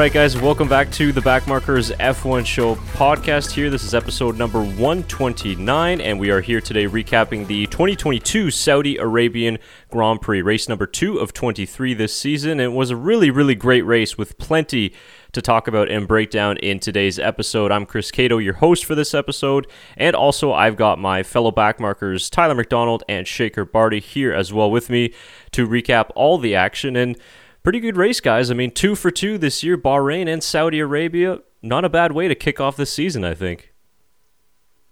[0.00, 3.50] right, guys, welcome back to the Backmarkers F1 Show podcast.
[3.50, 8.96] Here, this is episode number 129, and we are here today recapping the 2022 Saudi
[8.96, 9.58] Arabian
[9.90, 12.60] Grand Prix, race number two of 23 this season.
[12.60, 14.94] It was a really, really great race with plenty
[15.32, 17.70] to talk about and break down in today's episode.
[17.70, 19.66] I'm Chris Cato, your host for this episode,
[19.98, 24.70] and also I've got my fellow backmarkers Tyler McDonald and Shaker Barty here as well
[24.70, 25.12] with me
[25.52, 27.18] to recap all the action and
[27.62, 28.50] pretty good race, guys.
[28.50, 31.40] I mean, two for two this year, Bahrain and Saudi Arabia.
[31.62, 33.74] Not a bad way to kick off this season, I think.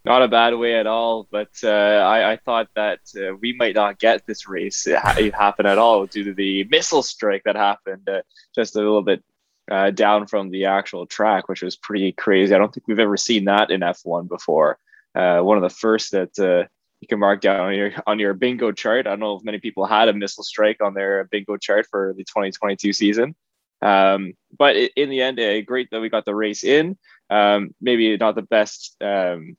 [0.05, 3.75] Not a bad way at all, but uh, I, I, thought that uh, we might
[3.75, 8.23] not get this race happen at all due to the missile strike that happened uh,
[8.55, 9.23] just a little bit
[9.71, 12.55] uh, down from the actual track, which was pretty crazy.
[12.55, 14.79] I don't think we've ever seen that in F1 before.
[15.15, 16.69] Uh, one of the first that uh,
[17.01, 19.07] you can mark down on your on your bingo chart.
[19.07, 22.15] I don't know if many people had a missile strike on their bingo chart for
[22.17, 23.35] the 2022 season.
[23.81, 26.99] Um, but in the end, uh, great that we got the race in.
[27.31, 29.57] Um, maybe not the best um,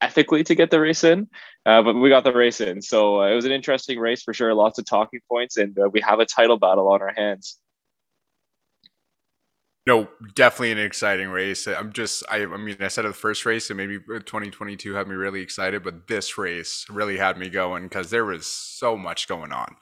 [0.00, 1.28] ethically to get the race in,
[1.64, 2.82] uh, but we got the race in.
[2.82, 4.52] So uh, it was an interesting race for sure.
[4.52, 7.58] Lots of talking points, and uh, we have a title battle on our hands.
[9.84, 11.66] No, definitely an exciting race.
[11.66, 15.08] I'm just, I, I mean, I said it the first race, and maybe 2022 had
[15.08, 19.26] me really excited, but this race really had me going because there was so much
[19.26, 19.74] going on.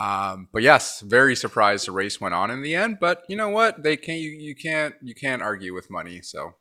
[0.00, 2.98] Um, but yes, very surprised the race went on in the end.
[3.00, 3.82] But you know what?
[3.82, 4.18] They can't.
[4.18, 4.94] You, you can't.
[5.02, 6.22] You can't argue with money.
[6.22, 6.54] So.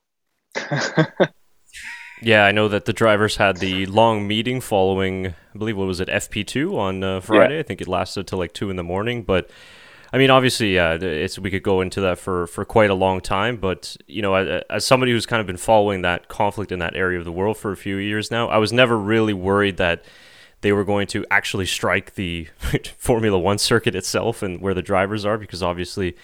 [2.22, 5.28] yeah, I know that the drivers had the long meeting following.
[5.28, 7.56] I believe what was it FP two on uh, Friday.
[7.56, 7.59] Yeah.
[7.61, 9.50] I think it lasted till like two in the morning, but
[10.12, 13.22] I mean, obviously, yeah, it's we could go into that for for quite a long
[13.22, 16.80] time, but you know, as, as, somebody who's kind of been following that conflict in
[16.80, 19.78] that area of the world for a few years now, I was never really worried
[19.78, 20.04] that
[20.61, 22.48] they were going to actually strike the
[22.98, 26.16] Formula One circuit itself and where the drivers are, because obviously,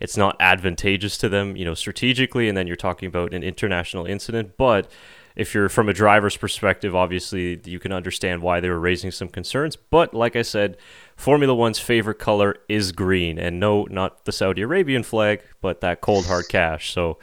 [0.00, 2.48] it's not advantageous to them, you know, strategically.
[2.48, 4.90] And then you're talking about an international incident, but
[5.36, 9.28] if you're from a driver's perspective, obviously you can understand why they were raising some
[9.28, 9.76] concerns.
[9.76, 10.76] But like I said,
[11.16, 16.00] Formula One's favorite color is green, and no, not the Saudi Arabian flag, but that
[16.00, 16.92] cold hard cash.
[16.92, 17.18] So,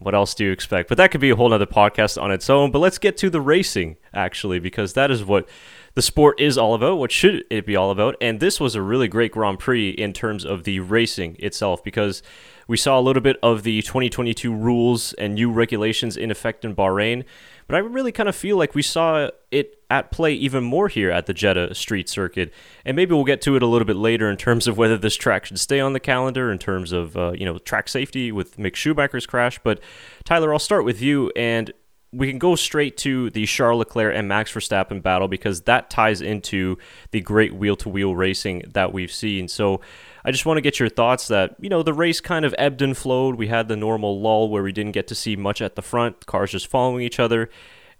[0.00, 0.88] what else do you expect?
[0.88, 2.70] But that could be a whole other podcast on its own.
[2.70, 5.48] But let's get to the racing, actually, because that is what
[5.94, 6.98] the sport is all about.
[6.98, 8.16] What should it be all about?
[8.20, 12.22] And this was a really great Grand Prix in terms of the racing itself, because
[12.66, 16.74] we saw a little bit of the 2022 rules and new regulations in effect in
[16.74, 17.24] Bahrain.
[17.70, 21.12] But I really kind of feel like we saw it at play even more here
[21.12, 22.52] at the Jeddah Street Circuit,
[22.84, 25.14] and maybe we'll get to it a little bit later in terms of whether this
[25.14, 28.56] track should stay on the calendar in terms of uh, you know track safety with
[28.56, 29.60] Mick Schumacher's crash.
[29.62, 29.78] But
[30.24, 31.72] Tyler, I'll start with you, and
[32.10, 36.20] we can go straight to the Charles Leclerc and Max Verstappen battle because that ties
[36.20, 36.76] into
[37.12, 39.46] the great wheel-to-wheel racing that we've seen.
[39.46, 39.80] So.
[40.24, 42.82] I just want to get your thoughts that, you know, the race kind of ebbed
[42.82, 43.36] and flowed.
[43.36, 46.26] We had the normal lull where we didn't get to see much at the front,
[46.26, 47.50] cars just following each other.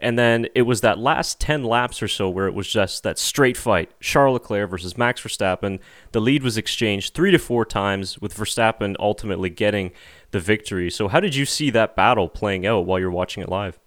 [0.00, 3.19] And then it was that last 10 laps or so where it was just that
[3.19, 5.78] straight fight Charles Leclerc versus Max Verstappen.
[6.12, 9.92] The lead was exchanged three to four times, with Verstappen ultimately getting
[10.30, 10.91] the victory.
[10.91, 13.78] So, how did you see that battle playing out while you're watching it live?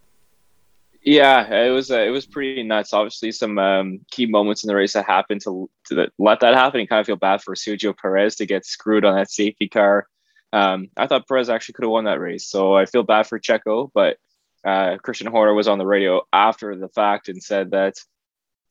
[1.06, 2.94] Yeah, it was uh, it was pretty nuts.
[2.94, 6.54] Obviously, some um, key moments in the race that happened to to the, let that
[6.54, 6.80] happen.
[6.80, 10.08] You kind of feel bad for Sergio Perez to get screwed on that safety car.
[10.54, 13.38] Um, I thought Perez actually could have won that race, so I feel bad for
[13.38, 13.90] Checo.
[13.94, 14.18] But
[14.64, 17.96] uh, Christian Horner was on the radio after the fact and said that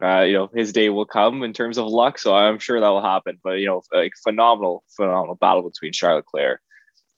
[0.02, 2.18] uh, you know his day will come in terms of luck.
[2.18, 3.40] So I'm sure that will happen.
[3.44, 6.62] But you know, like phenomenal, phenomenal battle between Charles Leclerc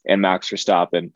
[0.05, 1.13] and Max Verstappen.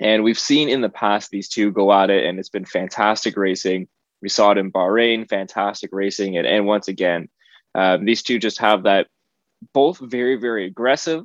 [0.00, 3.36] And we've seen in the past these two go at it, and it's been fantastic
[3.36, 3.88] racing.
[4.22, 6.36] We saw it in Bahrain, fantastic racing.
[6.36, 7.28] And, and once again,
[7.74, 9.08] um, these two just have that
[9.72, 11.24] both very, very aggressive,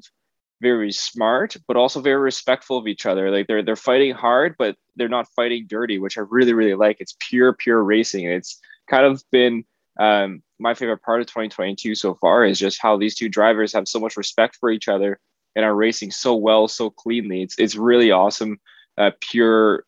[0.61, 3.31] very smart, but also very respectful of each other.
[3.31, 6.97] Like they're they're fighting hard, but they're not fighting dirty, which I really, really like.
[6.99, 8.25] It's pure, pure racing.
[8.25, 8.59] It's
[8.89, 9.65] kind of been
[9.99, 13.87] um, my favorite part of 2022 so far is just how these two drivers have
[13.87, 15.19] so much respect for each other
[15.55, 17.43] and are racing so well, so cleanly.
[17.43, 18.59] It's it's really awesome,
[18.97, 19.85] uh, pure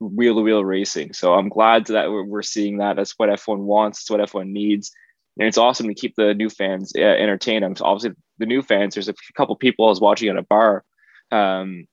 [0.00, 1.12] wheel to wheel racing.
[1.12, 2.96] So I'm glad that we're seeing that.
[2.96, 4.00] That's what F1 wants.
[4.00, 4.92] It's what F1 needs,
[5.38, 7.64] and it's awesome to keep the new fans uh, entertained.
[7.64, 8.94] I'm obviously the new fans.
[8.94, 10.84] There's a couple people I was watching at a bar.
[11.30, 11.86] Um,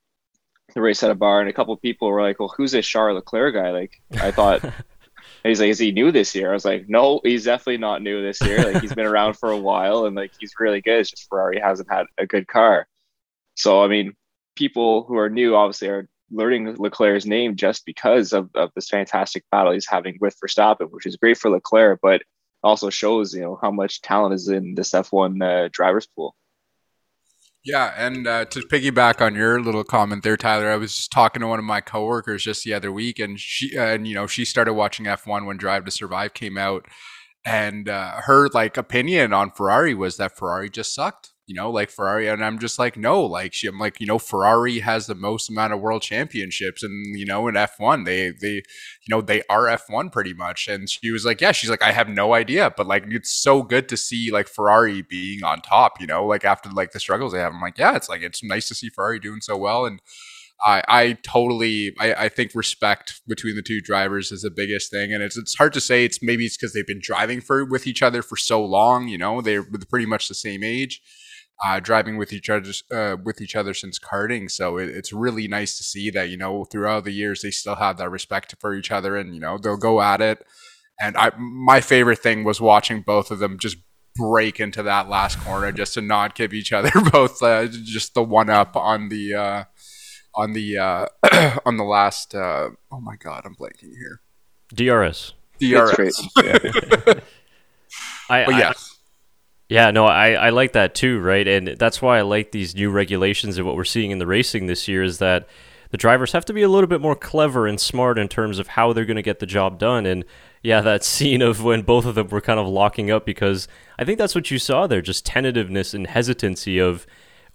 [0.73, 3.15] the race at a bar, and a couple people were like, "Well, who's this Charles
[3.15, 4.61] Leclerc guy?" Like, I thought
[5.43, 8.21] he's like, "Is he new this year?" I was like, "No, he's definitely not new
[8.21, 8.63] this year.
[8.63, 10.99] Like, he's been around for a while, and like, he's really good.
[10.99, 12.87] It's just Ferrari hasn't had a good car."
[13.55, 14.13] So, I mean,
[14.55, 19.43] people who are new obviously are learning Leclerc's name just because of, of this fantastic
[19.51, 22.21] battle he's having with Verstappen, which is great for Leclerc, but
[22.63, 26.35] also shows you know how much talent is in this F1 uh, drivers pool.
[27.65, 31.47] Yeah, and uh, to piggyback on your little comment there, Tyler, I was talking to
[31.47, 34.73] one of my coworkers just the other week, and she, and you know, she started
[34.73, 36.85] watching F1 when Drive to Survive came out,
[37.45, 41.89] and uh, her like opinion on Ferrari was that Ferrari just sucked you know, like
[41.89, 42.27] Ferrari.
[42.27, 45.49] And I'm just like, no, like she, I'm like, you know, Ferrari has the most
[45.49, 49.65] amount of world championships, and you know, in F1, they they, you know, they are
[49.65, 50.67] F1 pretty much.
[50.67, 53.61] And she was like, yeah, she's like, I have no idea, but like, it's so
[53.61, 57.33] good to see like Ferrari being on top, you know, like after like the struggles
[57.33, 57.53] they have.
[57.53, 60.01] I'm like, yeah, it's like it's nice to see Ferrari doing so well, and.
[60.65, 65.11] I, I totally I, I think respect between the two drivers is the biggest thing
[65.11, 67.85] and it's it's hard to say it's maybe it's because they've been driving for with
[67.85, 71.01] each other for so long you know they're pretty much the same age
[71.65, 74.49] uh, driving with each other uh, with each other since karting.
[74.49, 77.75] So it, it's really nice to see that you know throughout the years they still
[77.75, 80.45] have that respect for each other, and you know they'll go at it.
[81.01, 83.77] And I, my favorite thing was watching both of them just
[84.15, 88.23] break into that last corner just to not give each other both uh, just the
[88.23, 89.63] one up on the uh,
[90.35, 91.07] on the uh,
[91.65, 92.35] on the last.
[92.35, 94.21] Uh, oh my god, I'm blanking here.
[94.73, 95.33] DRS.
[95.59, 96.27] DRS.
[98.29, 98.92] I, but yes.
[99.73, 101.47] Yeah, no, I, I like that too, right?
[101.47, 104.67] And that's why I like these new regulations and what we're seeing in the racing
[104.67, 105.47] this year is that
[105.89, 108.67] the drivers have to be a little bit more clever and smart in terms of
[108.67, 110.05] how they're going to get the job done.
[110.05, 110.25] And
[110.61, 113.67] yeah, that scene of when both of them were kind of locking up because
[113.97, 117.07] I think that's what you saw there, just tentativeness and hesitancy of,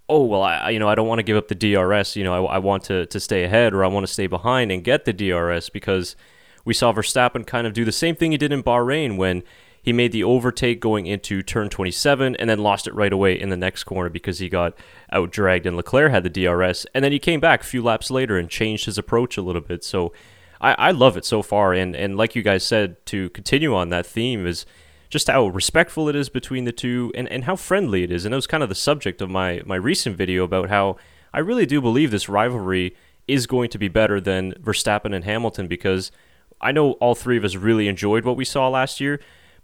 [0.09, 2.47] oh well, I you know I don't want to give up the DRS, you know
[2.47, 5.05] I, I want to to stay ahead or I want to stay behind and get
[5.05, 6.17] the DRS because
[6.65, 9.45] we saw Verstappen kind of do the same thing he did in Bahrain when
[9.89, 13.49] he made the overtake going into turn 27 and then lost it right away in
[13.49, 14.75] the next corner because he got
[15.11, 16.85] out dragged and Leclerc had the DRS.
[16.93, 19.63] And then he came back a few laps later and changed his approach a little
[19.63, 19.83] bit.
[19.83, 20.13] So
[20.61, 21.73] I, I love it so far.
[21.73, 24.67] And, and like you guys said, to continue on that theme is
[25.09, 28.27] just how respectful it is between the two and, and how friendly it is.
[28.27, 30.99] And that was kind of the subject of my, my recent video about how
[31.33, 32.95] I really do believe this rivalry
[33.27, 36.13] is going to be better than Verstappen and Hamilton because
[36.61, 39.19] I know all three of us really enjoyed what we saw last year,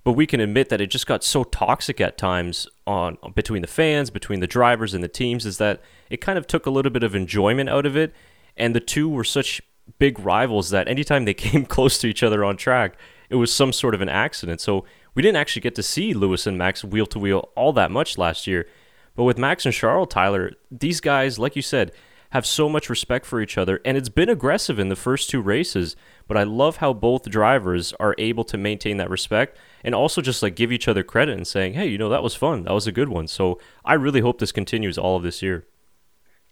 [0.04, 3.68] but we can admit that it just got so toxic at times on between the
[3.68, 5.80] fans, between the drivers and the teams, is that
[6.10, 8.14] it kind of took a little bit of enjoyment out of it.
[8.54, 9.62] And the two were such
[9.98, 12.96] big rivals that anytime they came close to each other on track,
[13.30, 14.60] it was some sort of an accident.
[14.60, 14.84] So
[15.14, 18.18] we didn't actually get to see Lewis and Max wheel to wheel all that much
[18.18, 18.68] last year.
[19.16, 21.92] But with Max and Charles Tyler, these guys, like you said,
[22.30, 25.40] have so much respect for each other, and it's been aggressive in the first two
[25.40, 25.94] races.
[26.26, 30.42] But I love how both drivers are able to maintain that respect and also just
[30.42, 32.64] like give each other credit and saying, hey, you know, that was fun.
[32.64, 33.28] That was a good one.
[33.28, 35.66] So I really hope this continues all of this year.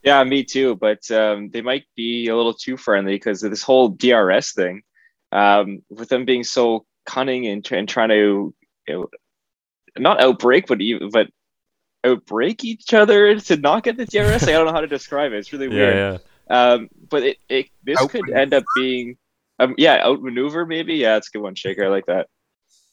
[0.02, 0.76] Yeah, me too.
[0.76, 4.82] But um, they might be a little too friendly because of this whole DRS thing.
[5.32, 8.54] Um, with them being so cunning and, and trying to
[8.86, 9.08] you know,
[9.96, 11.28] not outbreak, but even, but
[12.04, 14.42] outbreak each other to not get the DRS.
[14.42, 15.38] I don't know how to describe it.
[15.38, 15.94] It's really weird.
[15.94, 16.18] Yeah,
[16.50, 16.72] yeah.
[16.72, 19.16] Um, but it, it this could end up being
[19.58, 20.96] um, yeah outmaneuver maybe.
[20.96, 21.86] Yeah, it's a good one, Shaker.
[21.86, 22.26] I like that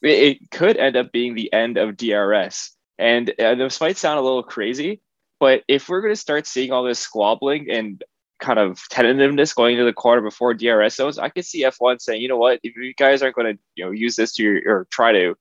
[0.02, 2.72] it could end up being the end of DRS.
[2.98, 5.00] And uh, this might sound a little crazy,
[5.38, 8.02] but if we're going to start seeing all this squabbling and
[8.40, 12.20] kind of tentativeness going into the quarter before DRS zones, I could see F1 saying,
[12.20, 14.60] you know what, if you guys aren't going to you know use this to your,
[14.66, 15.34] or try to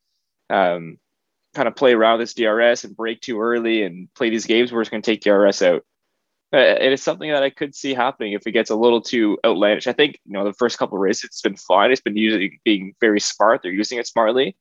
[0.49, 0.97] um,
[1.53, 4.81] kind of play around this DRS and break too early and play these games, we're
[4.81, 5.83] just going to take DRS out.
[6.51, 9.37] Uh, it is something that I could see happening if it gets a little too
[9.45, 9.85] outlandish.
[9.85, 11.91] I think you know the first couple of races it's been fine.
[11.91, 13.61] It's been using being very smart.
[13.61, 14.55] They're using it smartly.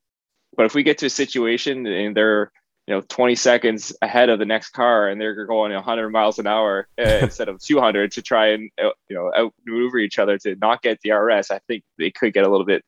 [0.55, 2.51] But if we get to a situation and they're
[2.85, 6.45] you know 20 seconds ahead of the next car and they're going 100 miles an
[6.45, 10.55] hour uh, instead of 200 to try and uh, you know outmaneuver each other to
[10.61, 12.83] not get the RS, I think they could get a little bit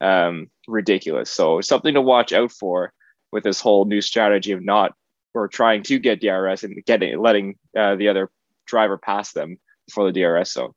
[0.00, 1.30] um, ridiculous.
[1.30, 2.92] So something to watch out for
[3.32, 4.94] with this whole new strategy of not
[5.34, 8.30] or trying to get DRS and getting letting uh, the other
[8.66, 10.72] driver past them before the DRS zone.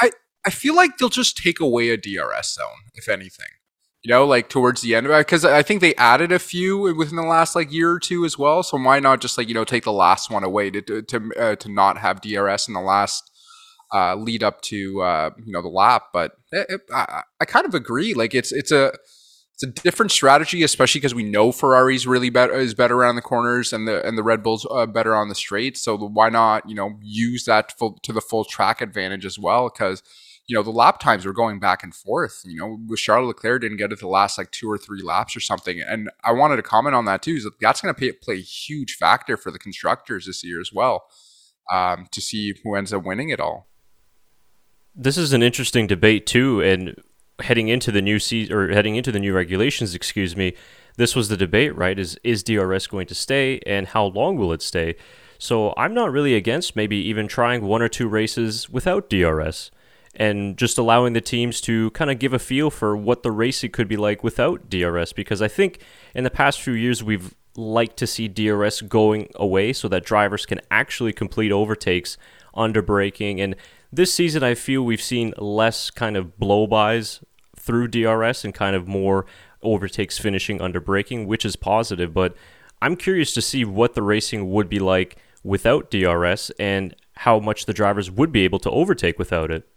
[0.00, 0.10] I,
[0.46, 3.46] I feel like they'll just take away a DRS zone, if anything.
[4.02, 6.92] You know, like towards the end of it, because I think they added a few
[6.96, 8.64] within the last like year or two as well.
[8.64, 11.30] So why not just like you know take the last one away to to to,
[11.38, 13.30] uh, to not have DRS in the last
[13.94, 16.06] uh, lead up to uh, you know the lap?
[16.12, 18.12] But it, it, I, I kind of agree.
[18.12, 18.92] Like it's it's a
[19.62, 23.22] it's a different strategy, especially because we know Ferrari's really better is better around the
[23.22, 25.82] corners and the and the Red Bulls uh, better on the straights.
[25.82, 29.68] So why not you know use that full, to the full track advantage as well?
[29.68, 30.02] Because
[30.46, 32.42] you know the lap times were going back and forth.
[32.44, 35.36] You know, with Charles Leclerc didn't get it the last like two or three laps
[35.36, 35.80] or something.
[35.80, 37.34] And I wanted to comment on that too.
[37.34, 40.72] Is that that's going to play a huge factor for the constructors this year as
[40.72, 41.04] well
[41.70, 43.68] um, to see who ends up winning it all.
[44.94, 46.96] This is an interesting debate too, and
[47.42, 50.54] heading into the new season or heading into the new regulations, excuse me,
[50.96, 51.98] this was the debate, right?
[51.98, 54.96] Is is DRS going to stay, and how long will it stay?
[55.38, 59.72] So I'm not really against maybe even trying one or two races without DRS
[60.14, 63.70] and just allowing the teams to kind of give a feel for what the racing
[63.70, 65.80] could be like without DRS because I think
[66.14, 70.46] in the past few years we've liked to see DRS going away so that drivers
[70.46, 72.16] can actually complete overtakes
[72.54, 73.56] under braking and
[73.90, 77.20] this season I feel we've seen less kind of blow-bys
[77.62, 79.26] through DRS and kind of more
[79.62, 82.34] overtakes finishing under braking which is positive but
[82.82, 87.66] I'm curious to see what the racing would be like without DRS and how much
[87.66, 89.68] the drivers would be able to overtake without it.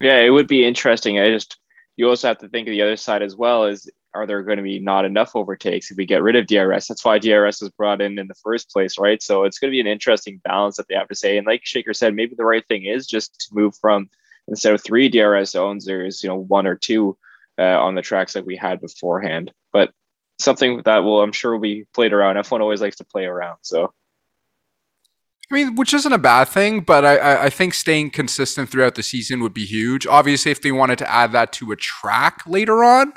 [0.00, 1.18] Yeah, it would be interesting.
[1.18, 1.58] I just
[1.96, 3.64] you also have to think of the other side as well.
[3.64, 6.86] Is are there going to be not enough overtakes if we get rid of DRS?
[6.86, 9.22] That's why DRS was brought in in the first place, right?
[9.22, 11.36] So it's going to be an interesting balance that they have to say.
[11.36, 14.08] And like Shaker said, maybe the right thing is just to move from
[14.50, 17.16] instead of three DRS zones, there's you know one or two
[17.58, 19.52] uh, on the tracks that we had beforehand.
[19.72, 19.92] But
[20.38, 22.36] something that will I'm sure will be played around.
[22.36, 23.92] F1 always likes to play around, so
[25.50, 29.02] I mean, which isn't a bad thing, but I, I think staying consistent throughout the
[29.02, 30.06] season would be huge.
[30.06, 33.12] Obviously, if they wanted to add that to a track later on,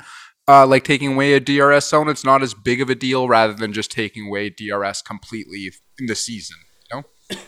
[0.48, 3.52] uh, like taking away a DRS zone, it's not as big of a deal rather
[3.52, 6.56] than just taking away DRS completely in the season.
[6.90, 7.38] You know?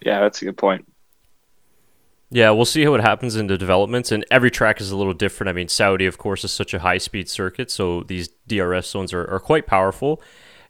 [0.00, 0.90] Yeah, that's a good point.
[2.30, 5.14] Yeah, we'll see how it happens in the developments, and every track is a little
[5.14, 5.48] different.
[5.48, 9.14] I mean, Saudi, of course, is such a high speed circuit, so these DRS zones
[9.14, 10.20] are, are quite powerful.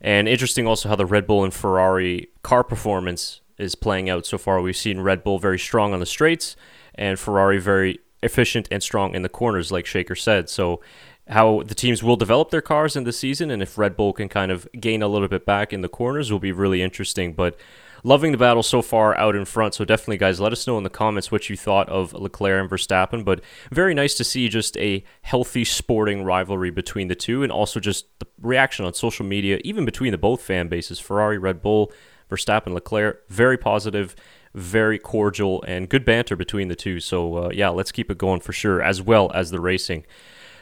[0.00, 4.38] And interesting also how the Red Bull and Ferrari car performance is playing out so
[4.38, 4.60] far.
[4.60, 6.54] We've seen Red Bull very strong on the straights
[6.94, 10.48] and Ferrari very efficient and strong in the corners, like Shaker said.
[10.48, 10.80] So,
[11.26, 14.30] how the teams will develop their cars in the season and if Red Bull can
[14.30, 17.34] kind of gain a little bit back in the corners will be really interesting.
[17.34, 17.58] But
[18.04, 19.74] loving the battle so far out in front.
[19.74, 22.70] So definitely, guys, let us know in the comments what you thought of Leclerc and
[22.70, 23.24] Verstappen.
[23.24, 23.40] But
[23.70, 28.06] very nice to see just a healthy sporting rivalry between the two, and also just
[28.18, 31.92] the reaction on social media, even between the both fan bases, Ferrari, Red Bull,
[32.30, 34.14] Verstappen, Leclerc, very positive.
[34.54, 37.00] Very cordial and good banter between the two.
[37.00, 40.06] So, uh, yeah, let's keep it going for sure, as well as the racing.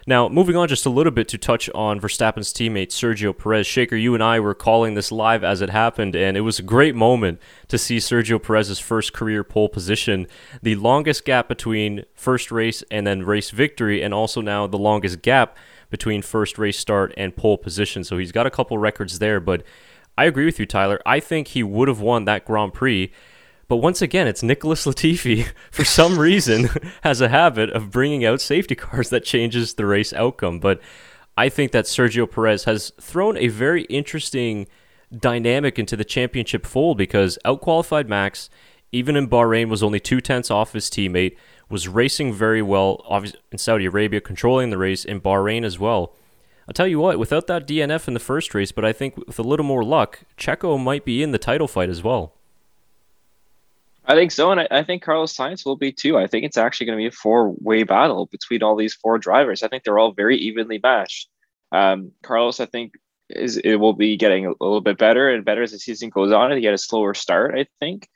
[0.08, 3.66] Now, moving on just a little bit to touch on Verstappen's teammate Sergio Perez.
[3.66, 6.62] Shaker, you and I were calling this live as it happened, and it was a
[6.62, 10.28] great moment to see Sergio Perez's first career pole position,
[10.62, 15.22] the longest gap between first race and then race victory, and also now the longest
[15.22, 15.56] gap
[15.90, 18.04] between first race start and pole position.
[18.04, 19.64] So he's got a couple records there, but
[20.16, 21.00] I agree with you, Tyler.
[21.04, 23.10] I think he would have won that Grand Prix
[23.68, 26.68] but once again, it's Nicholas Latifi, for some reason,
[27.02, 30.60] has a habit of bringing out safety cars that changes the race outcome.
[30.60, 30.80] But
[31.36, 34.66] I think that Sergio Perez has thrown a very interesting
[35.16, 38.50] dynamic into the championship fold because outqualified Max,
[38.92, 41.36] even in Bahrain, was only two tenths off his teammate,
[41.68, 43.04] was racing very well
[43.50, 46.14] in Saudi Arabia, controlling the race, in Bahrain as well.
[46.68, 49.38] I'll tell you what, without that DNF in the first race, but I think with
[49.38, 52.35] a little more luck, Checo might be in the title fight as well.
[54.08, 56.16] I think so, and I, I, think Carlos Sainz will be too.
[56.16, 59.62] I think it's actually going to be a four-way battle between all these four drivers.
[59.62, 61.28] I think they're all very evenly matched.
[61.72, 62.92] Um, Carlos, I think,
[63.28, 66.32] is it will be getting a little bit better and better as the season goes
[66.32, 66.56] on.
[66.56, 68.08] He had a slower start, I think,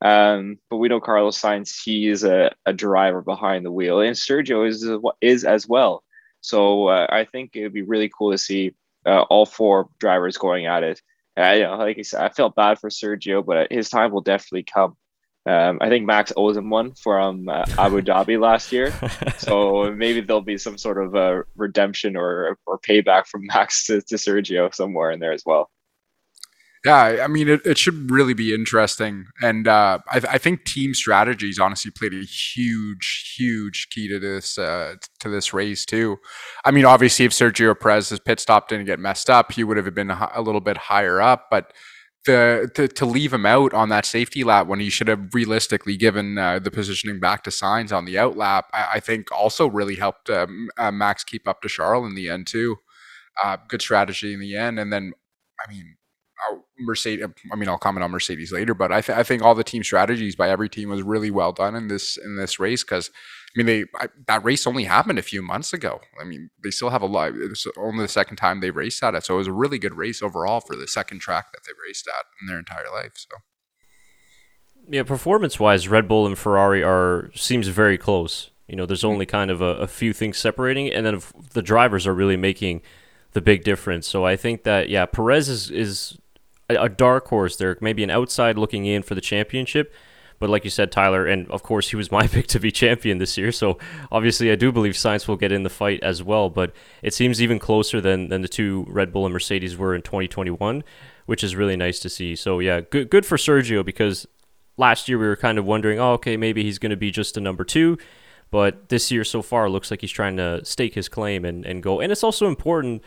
[0.00, 1.80] um, but we know Carlos Sainz.
[1.82, 4.88] He is a, a driver behind the wheel, and Sergio is
[5.20, 6.02] is as well.
[6.40, 8.74] So uh, I think it would be really cool to see
[9.06, 11.00] uh, all four drivers going at it.
[11.36, 14.22] I, you know, like I said, I felt bad for Sergio, but his time will
[14.22, 14.96] definitely come.
[15.46, 18.92] Um, I think Max owes him one from uh, Abu Dhabi last year,
[19.38, 24.00] so maybe there'll be some sort of uh, redemption or or payback from Max to,
[24.02, 25.70] to Sergio somewhere in there as well.
[26.84, 30.94] Yeah, I mean, it, it should really be interesting, and uh, I, I, think team
[30.94, 36.18] strategies honestly played a huge, huge key to this uh, to this race too.
[36.64, 39.94] I mean, obviously, if Sergio Perez's pit stop didn't get messed up, he would have
[39.94, 41.72] been a little bit higher up, but
[42.26, 45.96] the, to, to leave him out on that safety lap when he should have realistically
[45.96, 49.68] given uh, the positioning back to Sainz on the out lap, I, I think also
[49.68, 52.76] really helped um, uh, Max keep up to Charles in the end too.
[53.42, 55.12] Uh, good strategy in the end, and then
[55.66, 55.96] I mean,
[56.50, 57.26] uh, Mercedes.
[57.52, 59.82] I mean, I'll comment on Mercedes later, but I, th- I think all the team
[59.82, 63.10] strategies by every team was really well done in this in this race because
[63.56, 66.00] mean, they I, that race only happened a few months ago.
[66.20, 67.32] I mean, they still have a lot.
[67.34, 69.94] It's only the second time they raced at it, so it was a really good
[69.94, 73.12] race overall for the second track that they've raced at in their entire life.
[73.14, 73.36] So,
[74.88, 78.50] yeah, performance-wise, Red Bull and Ferrari are seems very close.
[78.68, 79.12] You know, there's mm-hmm.
[79.12, 81.22] only kind of a, a few things separating, and then
[81.52, 82.82] the drivers are really making
[83.32, 84.06] the big difference.
[84.06, 86.18] So I think that yeah, Perez is is
[86.68, 89.94] a, a dark horse there, maybe an outside looking in for the championship
[90.38, 93.18] But like you said, Tyler, and of course he was my pick to be champion
[93.18, 93.52] this year.
[93.52, 93.78] So
[94.12, 96.50] obviously I do believe Sainz will get in the fight as well.
[96.50, 100.02] But it seems even closer than than the two Red Bull and Mercedes were in
[100.02, 100.84] 2021,
[101.26, 102.36] which is really nice to see.
[102.36, 104.26] So yeah, good good for Sergio because
[104.76, 107.36] last year we were kind of wondering, oh okay, maybe he's going to be just
[107.36, 107.98] a number two.
[108.50, 111.82] But this year so far looks like he's trying to stake his claim and, and
[111.82, 112.00] go.
[112.00, 113.02] And it's also important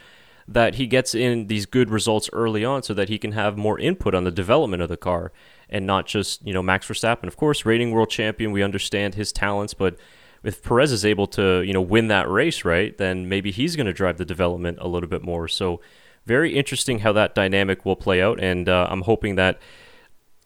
[0.49, 3.79] that he gets in these good results early on so that he can have more
[3.79, 5.31] input on the development of the car
[5.69, 7.25] and not just, you know, Max Verstappen.
[7.27, 9.97] Of course, reigning world champion, we understand his talents, but
[10.43, 13.87] if Perez is able to, you know, win that race, right, then maybe he's going
[13.87, 15.47] to drive the development a little bit more.
[15.47, 15.81] So,
[16.25, 18.39] very interesting how that dynamic will play out.
[18.39, 19.59] And uh, I'm hoping that,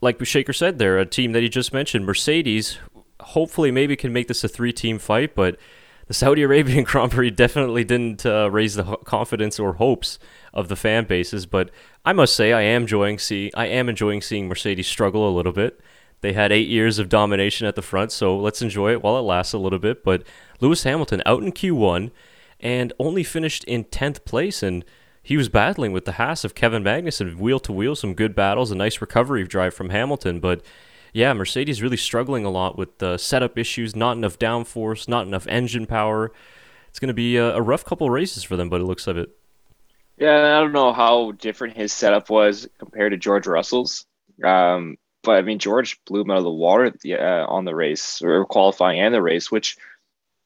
[0.01, 2.79] like Shaker said there, a team that he just mentioned, Mercedes,
[3.19, 5.57] hopefully maybe can make this a three team fight, but
[6.07, 10.19] the Saudi Arabian Grand Prix definitely didn't uh, raise the confidence or hopes
[10.53, 11.45] of the fan bases.
[11.45, 11.71] But
[12.05, 15.53] I must say, I am enjoying see I am enjoying seeing Mercedes struggle a little
[15.53, 15.79] bit.
[16.21, 19.23] They had eight years of domination at the front, so let's enjoy it while it
[19.23, 20.03] lasts a little bit.
[20.03, 20.23] But
[20.61, 22.11] Lewis Hamilton out in Q1
[22.61, 24.85] and only finished in tenth place, and
[25.21, 28.71] he was battling with the Haas of Kevin Magnussen, wheel to wheel, some good battles,
[28.71, 30.61] a nice recovery drive from Hamilton, but
[31.13, 35.45] yeah, Mercedes really struggling a lot with the setup issues, not enough downforce, not enough
[35.47, 36.31] engine power.
[36.89, 39.17] It's going to be a, a rough couple races for them, but it looks of
[39.17, 39.29] it.
[40.17, 44.05] Yeah, I don't know how different his setup was compared to George Russell's.
[44.43, 48.21] Um, but I mean, George blew him out of the water uh, on the race
[48.21, 49.77] or qualifying and the race, which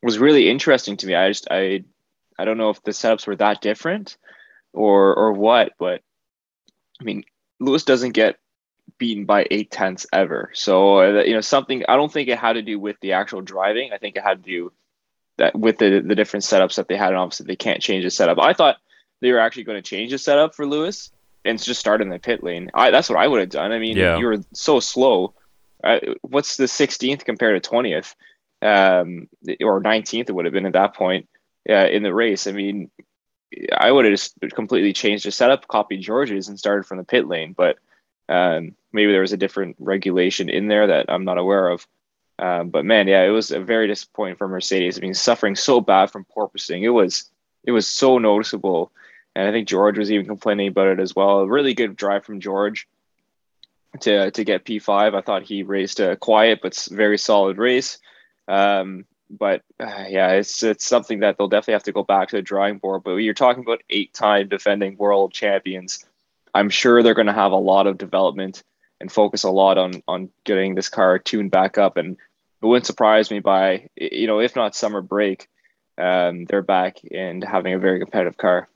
[0.02, 1.16] was really interesting to me.
[1.16, 1.84] I just I
[2.38, 4.18] I don't know if the setups were that different
[4.74, 6.02] or or what, but
[7.02, 7.24] I mean,
[7.60, 8.38] Lewis doesn't get
[8.98, 10.52] beaten by eight tenths ever.
[10.54, 11.84] So uh, you know something.
[11.90, 13.92] I don't think it had to do with the actual driving.
[13.92, 14.72] I think it had to do
[15.38, 17.10] that with the the different setups that they had.
[17.10, 18.40] And obviously, they can't change the setup.
[18.40, 18.78] I thought
[19.22, 21.12] they were actually going to change the setup for Lewis
[21.46, 22.70] and just start in the pit lane.
[22.74, 23.72] I that's what I would have done.
[23.72, 24.18] I mean, yeah.
[24.18, 25.34] you were so slow.
[25.84, 28.16] Uh, what's the 16th compared to 20th
[28.62, 29.30] um,
[29.62, 30.30] or 19th?
[30.30, 31.28] It would have been at that point
[31.70, 32.48] uh, in the race.
[32.48, 32.90] I mean,
[33.76, 37.28] I would have just completely changed the setup, copied George's, and started from the pit
[37.28, 37.54] lane.
[37.54, 37.78] But
[38.30, 41.88] um, maybe there was a different regulation in there that I'm not aware of.
[42.40, 44.98] Um, but man, yeah, it was a very disappointing for Mercedes.
[44.98, 47.30] I mean, suffering so bad from porpoising, it was
[47.64, 48.92] it was so noticeable,
[49.38, 51.40] and I think George was even complaining about it as well.
[51.40, 52.88] A really good drive from George
[54.02, 55.16] to to get P5.
[55.16, 58.00] I thought he raced a quiet but very solid race.
[58.48, 62.38] Um, but uh, yeah, it's it's something that they'll definitely have to go back to
[62.38, 63.04] the drawing board.
[63.04, 66.06] But you're talking about eight-time defending world champions
[66.58, 68.64] I'm sure they're going to have a lot of development
[69.00, 71.98] and focus a lot on on getting this car tuned back up.
[71.98, 72.18] And
[72.62, 75.48] it wouldn't surprise me by you know if not summer break,
[76.00, 78.68] um, they're back and having a very competitive car.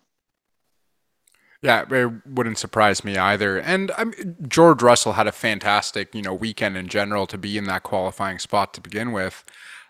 [1.62, 3.60] Yeah, it wouldn't surprise me either.
[3.60, 7.58] And I mean, George Russell had a fantastic, you know, weekend in general to be
[7.58, 9.44] in that qualifying spot to begin with.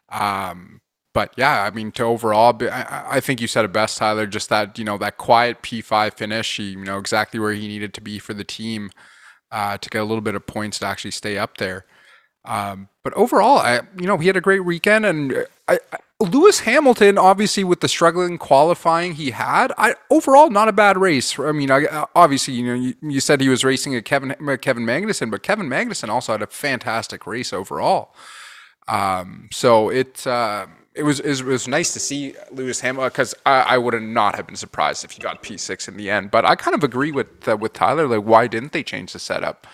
[0.10, 0.82] Um,
[1.14, 4.28] but yeah, I mean, to overall, I, I think you said it best, Tyler.
[4.28, 7.94] Just that you know that quiet P5 finish, he, you know exactly where he needed
[7.96, 8.92] to be for the team
[9.52, 11.86] uh, to get a little bit of points to actually stay up there.
[12.46, 16.62] Um, but overall, I you know he had a great weekend, and I, I, Lewis
[16.62, 21.38] Hamilton, obviously with the struggling qualifying he had, I overall not a bad race.
[21.40, 24.86] I mean, I, obviously you know you, you said he was racing a Kevin Kevin
[24.86, 28.16] Magnussen, but Kevin Magnussen also had a fantastic race overall.
[28.88, 30.26] Um, so it.
[30.26, 34.36] Uh, it was, it was nice to see Lewis Hamilton because I, I would not
[34.36, 36.32] have been surprised if he got P6 in the end.
[36.32, 38.08] But I kind of agree with uh, with Tyler.
[38.08, 39.68] Like, why didn't they change the setup?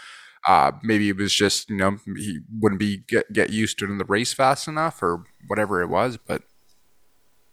[0.45, 3.91] Uh, maybe it was just you know he wouldn't be get get used to it
[3.91, 6.17] in the race fast enough or whatever it was.
[6.17, 6.43] But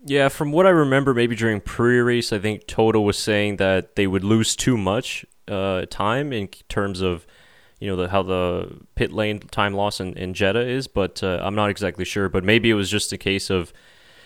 [0.04, 4.06] yeah, from what I remember, maybe during pre-race, I think Toto was saying that they
[4.06, 7.26] would lose too much uh, time in terms of
[7.80, 11.40] you know the, how the pit lane time loss in, in Jeddah is, but uh,
[11.42, 12.28] I'm not exactly sure.
[12.28, 13.72] But maybe it was just a case of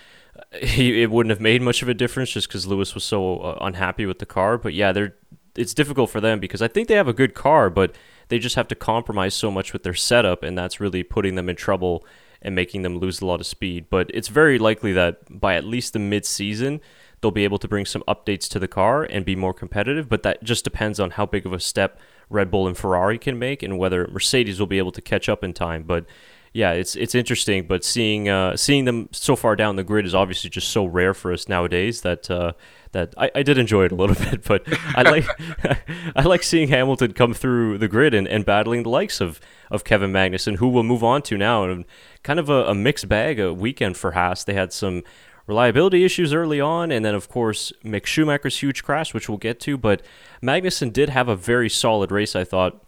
[0.62, 3.58] he it wouldn't have made much of a difference just because Lewis was so uh,
[3.60, 4.58] unhappy with the car.
[4.58, 5.14] But yeah, they're
[5.56, 7.94] it's difficult for them because I think they have a good car, but
[8.28, 11.48] they just have to compromise so much with their setup, and that's really putting them
[11.48, 12.04] in trouble
[12.40, 13.86] and making them lose a lot of speed.
[13.90, 16.80] But it's very likely that by at least the mid season
[17.20, 20.08] they'll be able to bring some updates to the car and be more competitive.
[20.08, 21.98] But that just depends on how big of a step
[22.30, 25.42] Red Bull and Ferrari can make, and whether Mercedes will be able to catch up
[25.42, 25.82] in time.
[25.82, 26.04] But
[26.52, 27.66] yeah, it's it's interesting.
[27.66, 31.14] But seeing uh, seeing them so far down the grid is obviously just so rare
[31.14, 32.52] for us nowadays that uh,
[32.92, 34.44] that I, I did enjoy it a little bit.
[34.44, 34.64] But
[34.96, 35.26] I like
[36.16, 39.84] I like seeing Hamilton come through the grid and, and battling the likes of of
[39.84, 41.64] Kevin Magnussen, who we'll move on to now.
[41.64, 41.84] And
[42.22, 44.44] kind of a, a mixed bag a weekend for Haas.
[44.44, 45.02] They had some
[45.46, 49.60] reliability issues early on, and then of course Mick Schumacher's huge crash, which we'll get
[49.60, 49.76] to.
[49.76, 50.02] But
[50.42, 52.84] Magnussen did have a very solid race, I thought,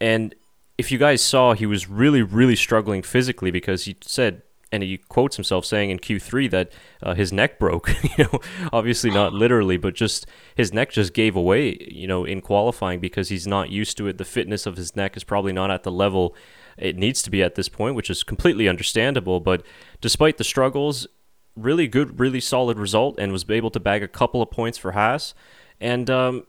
[0.00, 0.34] and
[0.78, 4.98] if you guys saw, he was really, really struggling physically because he said, and he
[4.98, 7.90] quotes himself saying in Q3 that uh, his neck broke.
[8.18, 8.40] you know,
[8.72, 11.76] obviously not literally, but just his neck just gave away.
[11.90, 14.18] You know, in qualifying because he's not used to it.
[14.18, 16.34] The fitness of his neck is probably not at the level
[16.76, 19.40] it needs to be at this point, which is completely understandable.
[19.40, 19.64] But
[20.00, 21.06] despite the struggles,
[21.54, 24.92] really good, really solid result, and was able to bag a couple of points for
[24.92, 25.34] Haas.
[25.80, 26.46] And um,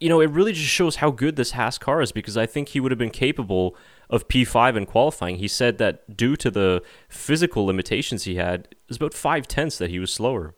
[0.00, 2.70] you know, it really just shows how good this Haas car is because I think
[2.70, 3.76] he would have been capable
[4.10, 5.36] of P5 in qualifying.
[5.36, 9.78] He said that due to the physical limitations he had, it was about five tenths
[9.78, 10.54] that he was slower.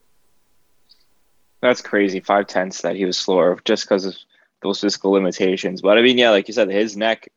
[1.60, 2.20] That's crazy.
[2.20, 4.16] Five tenths that he was slower just because of
[4.62, 5.82] those physical limitations.
[5.82, 7.28] But I mean, yeah, like you said, his neck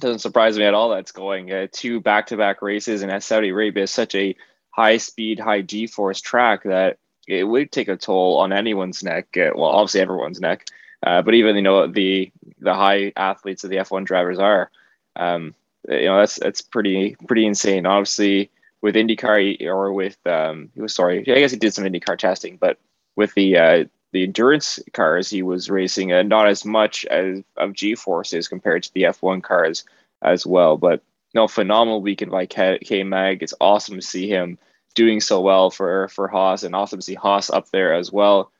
[0.00, 0.90] doesn't surprise me at all.
[0.90, 4.34] That's going uh, two back to back races, and Saudi Arabia is such a
[4.70, 9.28] high speed, high G force track that it would take a toll on anyone's neck.
[9.36, 10.66] Uh, well, obviously everyone's neck.
[11.02, 12.30] Uh, but even you know the
[12.60, 14.70] the high athletes that the F1 drivers are,
[15.16, 15.54] um,
[15.88, 17.86] you know that's that's pretty pretty insane.
[17.86, 22.18] Obviously, with IndyCar or with um, he was sorry, I guess he did some IndyCar
[22.18, 22.78] testing, but
[23.16, 27.72] with the uh, the endurance cars, he was racing uh, not as much as of
[27.72, 29.84] G forces compared to the F1 cars
[30.20, 30.76] as well.
[30.76, 31.02] But
[31.34, 33.42] no, phenomenal weekend by K Mag.
[33.42, 34.58] It's awesome to see him
[34.94, 38.52] doing so well for for Haas, and awesome to see Haas up there as well.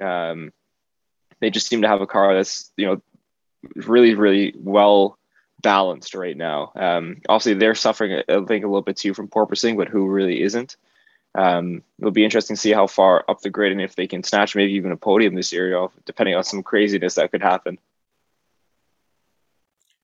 [0.00, 0.52] Um,
[1.40, 3.02] they just seem to have a car that's you know
[3.74, 5.18] really really well
[5.62, 6.72] balanced right now.
[6.74, 10.42] Um, obviously, they're suffering, I think, a little bit too from porpoising, but who really
[10.42, 10.76] isn't?
[11.34, 14.22] Um, it'll be interesting to see how far up the grid and if they can
[14.22, 17.78] snatch maybe even a podium this year, depending on some craziness that could happen.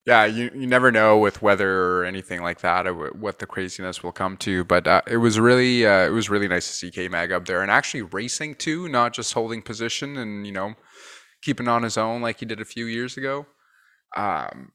[0.07, 4.13] Yeah, you, you never know with weather or anything like that what the craziness will
[4.13, 4.65] come to.
[4.65, 7.45] But uh, it was really uh, it was really nice to see K Mag up
[7.45, 10.77] there and actually racing too, not just holding position and you know
[11.43, 13.45] keeping on his own like he did a few years ago.
[14.17, 14.73] Um,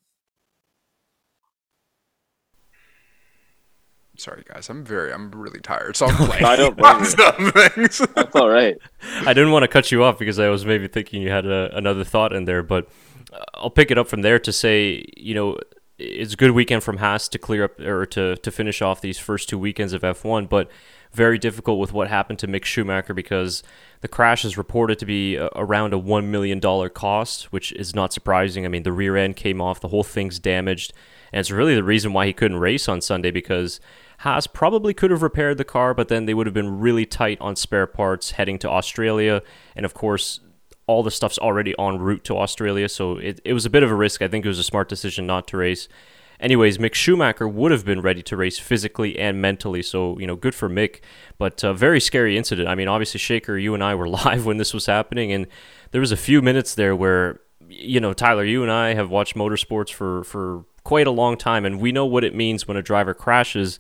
[4.18, 8.00] sorry guys, I'm very, I'm really tired, so I'm playing I don't blame some things.
[8.16, 8.78] That's all right.
[9.26, 11.76] I didn't want to cut you off because I was maybe thinking you had a,
[11.76, 12.88] another thought in there, but
[13.32, 15.58] uh, I'll pick it up from there to say, you know,
[15.98, 19.20] it's a good weekend from Haas to clear up or to to finish off these
[19.20, 20.70] first two weekends of F1, but
[21.14, 23.64] very difficult with what happened to Mick Schumacher because
[24.02, 28.66] the crash is reported to be around a $1 million cost, which is not surprising.
[28.66, 30.92] I mean, the rear end came off, the whole thing's damaged.
[31.32, 33.80] And it's really the reason why he couldn't race on Sunday because
[34.24, 37.38] Haas probably could have repaired the car, but then they would have been really tight
[37.42, 39.42] on spare parts heading to Australia.
[39.76, 40.40] And of course,
[40.88, 42.88] all the stuff's already en route to Australia.
[42.88, 44.22] So it, it was a bit of a risk.
[44.22, 45.90] I think it was a smart decision not to race.
[46.40, 50.38] Anyways, Mick Schumacher would have been ready to race physically and mentally, so you know,
[50.38, 51.02] good for Mick.
[51.38, 52.70] But a very scary incident.
[52.70, 55.48] I mean, obviously, Shaker, you and I were live when this was happening, and
[55.92, 59.36] there was a few minutes there where, you know, Tyler, you and I have watched
[59.36, 62.82] motorsports for for quite a long time, and we know what it means when a
[62.82, 63.80] driver crashes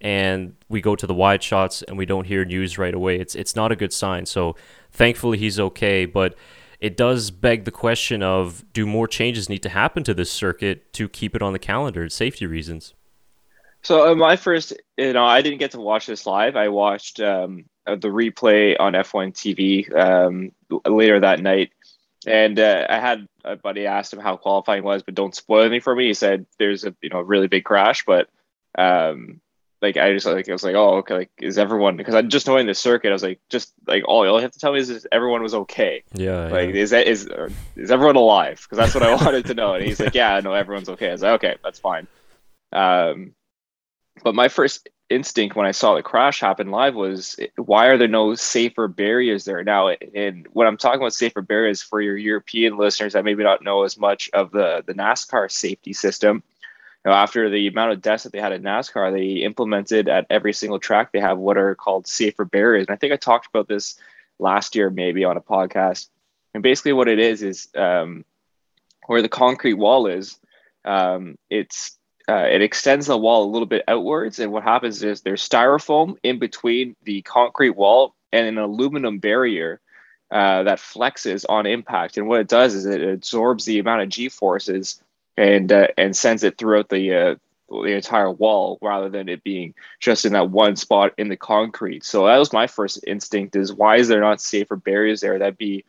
[0.00, 3.18] and we go to the wide shots and we don't hear news right away.
[3.18, 4.26] It's it's not a good sign.
[4.26, 4.56] So
[4.90, 6.34] thankfully he's okay, but
[6.80, 10.92] it does beg the question of do more changes need to happen to this circuit
[10.94, 12.94] to keep it on the calendar, safety reasons?
[13.82, 16.56] So uh, my first, you know, I didn't get to watch this live.
[16.56, 20.52] I watched um, uh, the replay on F1 TV um,
[20.86, 21.70] later that night,
[22.26, 25.80] and uh, I had a buddy asked him how qualifying was, but don't spoil anything
[25.80, 26.08] for me.
[26.08, 28.28] He said there's a you know really big crash, but
[28.78, 29.40] um,
[29.82, 32.46] like I just like I was like, oh okay, like is everyone because I just
[32.46, 34.90] knowing the circuit, I was like, just like all you have to tell me is,
[34.90, 36.02] is everyone was okay.
[36.12, 36.48] Yeah.
[36.48, 36.82] Like yeah.
[36.82, 37.28] is that is
[37.76, 38.60] is everyone alive?
[38.62, 39.74] Because that's what I wanted to know.
[39.74, 41.08] And he's like, yeah, no, everyone's okay.
[41.08, 42.06] I was like, okay, that's fine.
[42.72, 43.34] Um,
[44.22, 48.06] but my first instinct when I saw the crash happen live was, why are there
[48.06, 49.88] no safer barriers there now?
[49.88, 53.82] And when I'm talking about safer barriers for your European listeners that maybe not know
[53.82, 56.42] as much of the the NASCAR safety system
[57.04, 60.52] know, after the amount of deaths that they had at NASCAR, they implemented at every
[60.52, 62.86] single track they have what are called safer barriers.
[62.88, 63.98] And I think I talked about this
[64.38, 66.08] last year, maybe on a podcast.
[66.52, 68.24] And basically, what it is is um,
[69.06, 70.38] where the concrete wall is,
[70.84, 71.96] um, it's
[72.28, 76.16] uh, it extends the wall a little bit outwards, and what happens is there's styrofoam
[76.22, 79.80] in between the concrete wall and an aluminum barrier
[80.30, 82.16] uh, that flexes on impact.
[82.16, 85.02] And what it does is it absorbs the amount of g forces
[85.40, 87.34] and uh, and sends it throughout the uh,
[87.70, 92.04] the entire wall rather than it being just in that one spot in the concrete.
[92.04, 95.56] So that was my first instinct: is why is there not safer barriers there That'd
[95.56, 95.84] be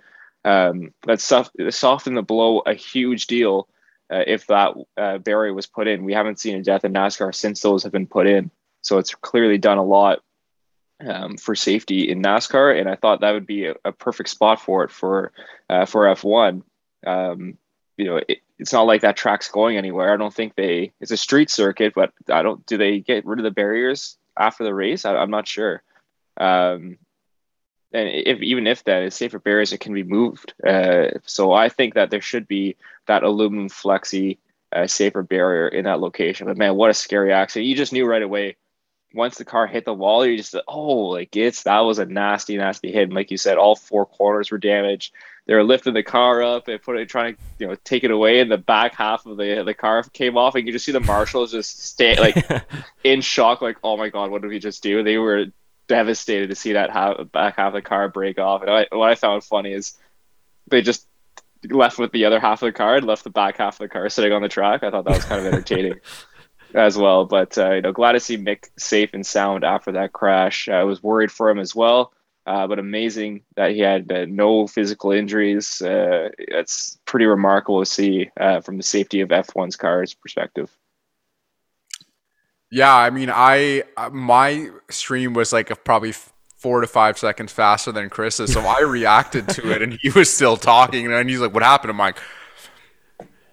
[0.46, 3.68] um, that soft, soften the blow a huge deal
[4.10, 6.06] uh, if that uh, barrier was put in.
[6.06, 9.14] We haven't seen a death in NASCAR since those have been put in, so it's
[9.14, 10.20] clearly done a lot.
[11.04, 14.62] Um, for safety in NASCAR, and I thought that would be a, a perfect spot
[14.62, 15.32] for it for
[15.68, 16.62] uh, for F1.
[17.08, 17.58] Um,
[17.98, 20.14] you know, it, it's not like that track's going anywhere.
[20.14, 20.92] I don't think they.
[21.02, 22.64] It's a street circuit, but I don't.
[22.68, 25.04] Do they get rid of the barriers after the race?
[25.04, 25.82] I, am not sure.
[26.38, 27.00] Um,
[27.92, 30.54] and if even if that is safer barriers, it can be moved.
[30.66, 32.76] Uh, so I think that there should be
[33.08, 34.38] that aluminum flexi
[34.72, 36.46] uh, safer barrier in that location.
[36.46, 37.66] But man, what a scary accident!
[37.66, 38.58] You just knew right away.
[39.14, 42.58] Once the car hit the wall, you just oh, like it's that was a nasty,
[42.58, 43.04] nasty hit.
[43.04, 45.14] And like you said, all four corners were damaged.
[45.48, 48.12] They were lifting the car up and put it, trying to you know take it
[48.12, 50.92] away, and the back half of the the car came off, and you just see
[50.92, 52.64] the marshals just stay like
[53.04, 55.04] in shock, like oh my god, what did we just do?
[55.04, 55.48] They were
[55.88, 58.62] devastated to see that half, back half of the car break off.
[58.62, 59.98] And I, what I found funny is
[60.70, 61.06] they just
[61.70, 63.90] left with the other half of the car and left the back half of the
[63.90, 64.84] car sitting on the track.
[64.84, 65.96] I thought that was kind of entertaining
[66.74, 67.26] as well.
[67.26, 70.70] But uh, you know, glad to see Mick safe and sound after that crash.
[70.70, 72.14] I was worried for him as well.
[72.46, 75.82] Uh, but amazing that he had uh, no physical injuries.
[75.82, 80.76] Uh, it's pretty remarkable to see uh, from the safety of F1's cars perspective.
[82.72, 86.14] Yeah, I mean, I uh, my stream was like probably
[86.58, 90.34] four to five seconds faster than Chris's, so I reacted to it, and he was
[90.34, 92.18] still talking, and he's like, "What happened?" I'm like,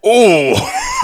[0.05, 0.53] "Oh,"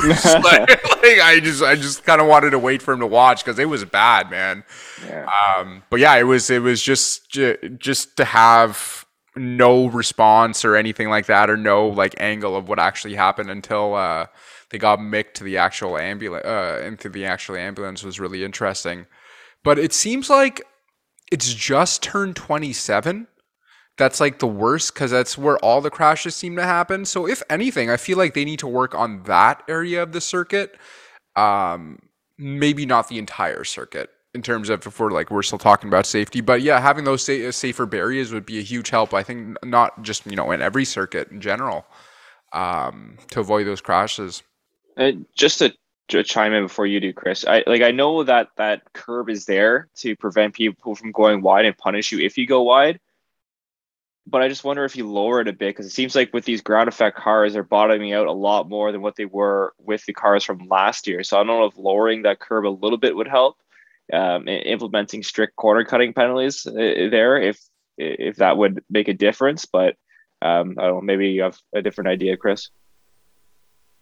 [0.08, 0.24] like,
[1.02, 3.58] like, I just I just kind of wanted to wait for him to watch because
[3.58, 4.64] it was bad, man.
[5.06, 5.28] Yeah.
[5.58, 7.30] Um, but yeah, it was it was just
[7.78, 12.78] just to have no response or anything like that, or no like angle of what
[12.78, 13.94] actually happened until.
[13.94, 14.26] Uh,
[14.70, 19.06] they got Mick to the actual ambulance uh, into the actual ambulance was really interesting.
[19.62, 20.62] But it seems like
[21.30, 23.28] it's just turned 27.
[23.96, 27.04] That's like the worst because that's where all the crashes seem to happen.
[27.04, 30.20] So if anything, I feel like they need to work on that area of the
[30.20, 30.76] circuit.
[31.36, 32.00] Um,
[32.38, 36.04] maybe not the entire circuit in terms of if we're like we're still talking about
[36.04, 39.56] safety but yeah having those sa- safer barriers would be a huge help i think
[39.64, 41.86] not just you know in every circuit in general
[42.52, 44.42] um, to avoid those crashes
[44.96, 45.74] uh, just to,
[46.08, 47.44] to chime in before you do, Chris.
[47.46, 51.64] I like I know that that curb is there to prevent people from going wide
[51.64, 53.00] and punish you if you go wide.
[54.26, 56.44] But I just wonder if you lower it a bit because it seems like with
[56.44, 60.04] these ground effect cars, they're bottoming out a lot more than what they were with
[60.06, 61.22] the cars from last year.
[61.22, 63.58] So I don't know if lowering that curb a little bit would help.
[64.12, 67.58] Um, implementing strict corner cutting penalties uh, there, if
[67.96, 69.66] if that would make a difference.
[69.66, 69.96] But
[70.42, 71.00] um, I don't know.
[71.00, 72.70] Maybe you have a different idea, Chris.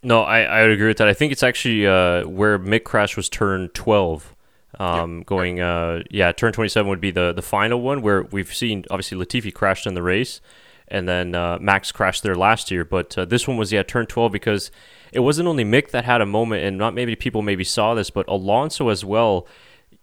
[0.02, 1.08] No, I, I would agree with that.
[1.08, 4.34] I think it's actually uh, where Mick Crash was turned 12.
[4.78, 5.22] Um.
[5.22, 9.18] Going, uh, yeah, turn 27 would be the, the final one where we've seen, obviously,
[9.18, 10.40] Latifi crashed in the race
[10.88, 12.84] and then uh, Max crashed there last year.
[12.84, 14.70] But uh, this one was, yeah, turn 12 because
[15.12, 18.10] it wasn't only Mick that had a moment, and not maybe people maybe saw this,
[18.10, 19.46] but Alonso as well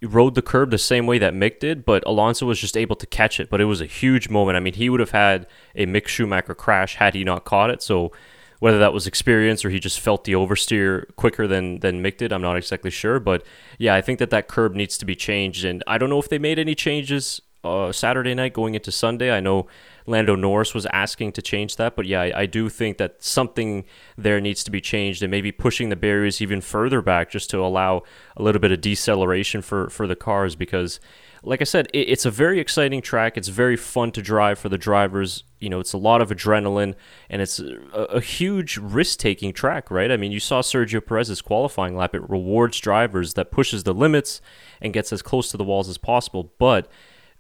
[0.01, 3.05] rode the curb the same way that Mick did, but Alonso was just able to
[3.05, 3.49] catch it.
[3.49, 4.55] But it was a huge moment.
[4.55, 7.81] I mean, he would have had a Mick Schumacher crash had he not caught it.
[7.83, 8.11] So
[8.59, 12.31] whether that was experience or he just felt the oversteer quicker than than Mick did,
[12.31, 13.19] I'm not exactly sure.
[13.19, 13.43] But
[13.77, 16.29] yeah, I think that that curb needs to be changed, and I don't know if
[16.29, 19.31] they made any changes uh, Saturday night going into Sunday.
[19.31, 19.67] I know
[20.05, 23.83] Lando Norris was asking to change that, but yeah, I, I, do think that something
[24.17, 27.59] there needs to be changed, and maybe pushing the barriers even further back just to
[27.59, 28.03] allow
[28.37, 30.99] a little bit of deceleration for for the cars because
[31.43, 33.37] like I said, it, it's a very exciting track.
[33.37, 35.43] It's very fun to drive for the drivers.
[35.59, 36.95] You know, it's a lot of adrenaline
[37.29, 40.11] and it's a, a huge risk taking track, right?
[40.11, 42.15] I mean, you saw Sergio Perez's qualifying lap.
[42.15, 44.41] It rewards drivers that pushes the limits
[44.81, 46.53] and gets as close to the walls as possible.
[46.57, 46.89] But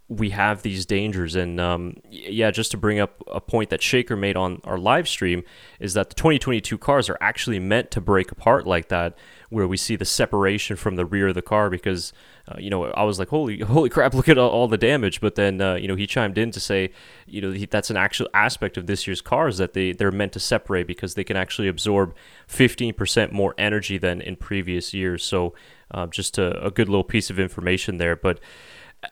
[0.09, 1.35] we have these dangers.
[1.35, 5.07] And um, yeah, just to bring up a point that Shaker made on our live
[5.07, 5.43] stream
[5.79, 9.15] is that the 2022 cars are actually meant to break apart like that,
[9.49, 11.69] where we see the separation from the rear of the car.
[11.69, 12.11] Because
[12.49, 15.21] uh, you know, I was like, holy, holy crap, look at all, all the damage.
[15.21, 16.91] But then uh, you know, he chimed in to say,
[17.27, 20.33] you know, he, that's an actual aspect of this year's cars that they they're meant
[20.33, 22.15] to separate because they can actually absorb
[22.47, 25.23] 15% more energy than in previous years.
[25.23, 25.53] So
[25.91, 28.39] uh, just a, a good little piece of information there, but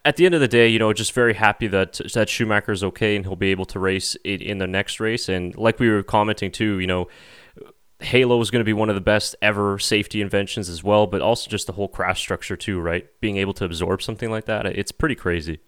[0.03, 3.15] at the end of the day, you know, just very happy that that Schumacher's okay
[3.15, 5.29] and he'll be able to race in, in the next race.
[5.29, 7.07] And like we were commenting too, you know,
[7.99, 11.21] Halo is going to be one of the best ever safety inventions as well, but
[11.21, 13.07] also just the whole crash structure too, right?
[13.21, 15.59] Being able to absorb something like that, it's pretty crazy.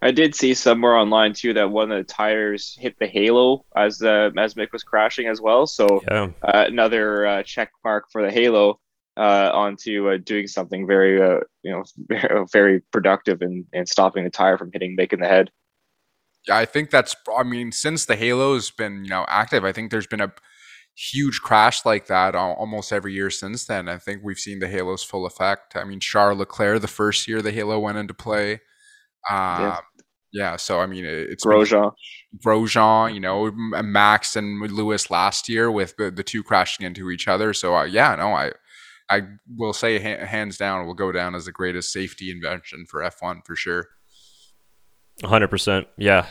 [0.00, 4.02] I did see somewhere online too that one of the tires hit the halo as
[4.02, 5.66] uh, as Mick was crashing as well.
[5.66, 6.30] So yeah.
[6.42, 8.78] uh, another uh, check mark for the halo
[9.16, 14.24] uh, onto uh, doing something very, uh, you know, very, very productive and and stopping
[14.24, 15.50] the tire from hitting Mick in the head.
[16.46, 17.14] Yeah, I think that's.
[17.36, 20.32] I mean, since the Halo's been you know active, I think there's been a
[20.94, 23.88] huge crash like that almost every year since then.
[23.88, 25.76] I think we've seen the Halo's full effect.
[25.76, 28.54] I mean, Charles Leclerc, the first year the Halo went into play.
[29.30, 29.78] Um, yeah.
[30.34, 31.92] Yeah, so I mean, it's Grosjean,
[32.42, 37.28] Grosjean, you know, Max and Lewis last year with the, the two crashing into each
[37.28, 37.52] other.
[37.52, 38.52] So uh, yeah, no, I
[39.10, 39.22] I
[39.58, 43.54] will say hands down will go down as the greatest safety invention for F1 for
[43.54, 43.88] sure.
[45.22, 45.84] 100%.
[45.98, 46.26] Yeah.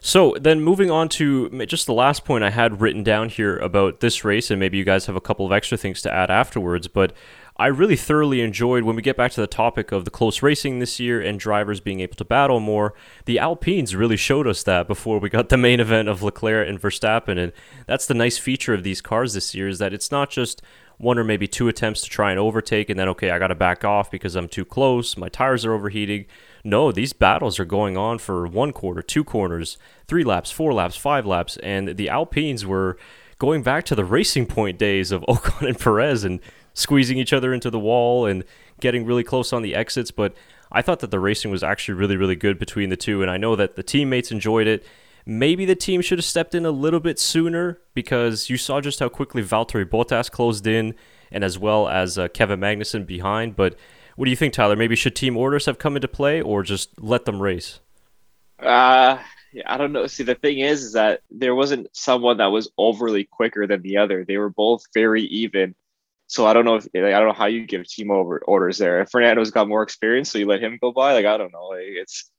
[0.00, 4.00] So then moving on to just the last point I had written down here about
[4.00, 6.88] this race, and maybe you guys have a couple of extra things to add afterwards,
[6.88, 7.12] but
[7.58, 10.78] I really thoroughly enjoyed when we get back to the topic of the close racing
[10.78, 12.94] this year and drivers being able to battle more.
[13.26, 16.80] The Alpines really showed us that before we got the main event of Leclerc and
[16.80, 17.52] Verstappen, and
[17.86, 20.62] that's the nice feature of these cars this year is that it's not just
[20.96, 23.54] one or maybe two attempts to try and overtake, and then okay, I got to
[23.54, 26.24] back off because I'm too close, my tires are overheating.
[26.64, 30.96] No, these battles are going on for one quarter, two corners, three laps, four laps,
[30.96, 32.98] five laps, and the Alpines were
[33.38, 36.40] going back to the racing point days of Ocon and Perez and
[36.74, 38.44] squeezing each other into the wall and
[38.80, 40.10] getting really close on the exits.
[40.10, 40.34] But
[40.70, 43.36] I thought that the racing was actually really, really good between the two, and I
[43.36, 44.86] know that the teammates enjoyed it.
[45.26, 49.00] Maybe the team should have stepped in a little bit sooner because you saw just
[49.00, 50.94] how quickly Valtteri Bottas closed in,
[51.30, 53.56] and as well as uh, Kevin Magnussen behind.
[53.56, 53.76] But
[54.20, 54.76] what do you think, Tyler?
[54.76, 57.80] Maybe should team orders have come into play, or just let them race?
[58.58, 59.16] Uh,
[59.64, 60.06] I don't know.
[60.08, 63.96] See, the thing is, is that there wasn't someone that was overly quicker than the
[63.96, 64.26] other.
[64.26, 65.74] They were both very even.
[66.26, 68.76] So I don't know if like, I don't know how you give team over orders
[68.76, 69.00] there.
[69.00, 71.14] If Fernando's got more experience, so you let him go by.
[71.14, 71.68] Like I don't know.
[71.68, 72.30] Like, it's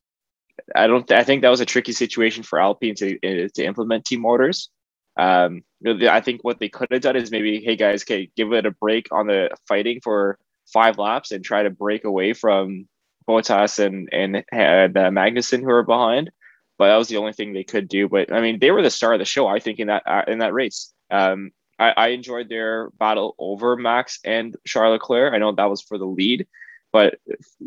[0.75, 1.11] I don't.
[1.11, 4.69] I think that was a tricky situation for Alpine to to implement team orders.
[5.17, 8.67] Um, I think what they could have done is maybe, hey guys, okay, give it
[8.67, 10.37] a break on the fighting for
[10.73, 12.87] five laps and try to break away from
[13.27, 16.31] Bottas and and, uh, Magnussen who are behind.
[16.77, 18.09] But that was the only thing they could do.
[18.09, 20.23] But I mean, they were the star of the show, I think, in that uh,
[20.27, 20.91] in that race.
[21.11, 25.33] Um, I, I enjoyed their battle over Max and Charles Leclerc.
[25.33, 26.47] I know that was for the lead,
[26.91, 27.15] but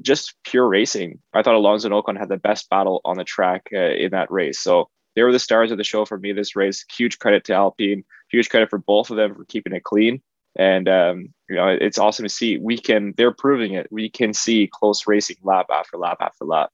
[0.01, 1.19] just pure racing.
[1.33, 4.31] I thought Alonso and Ocon had the best battle on the track uh, in that
[4.31, 4.61] race.
[4.61, 6.85] So they were the stars of the show for me this race.
[6.97, 8.05] Huge credit to Alpine.
[8.31, 10.23] Huge credit for both of them for keeping it clean.
[10.57, 12.59] And um, you know, it's awesome to see.
[12.59, 13.14] We can.
[13.17, 13.87] They're proving it.
[13.90, 16.71] We can see close racing lap after lap after lap.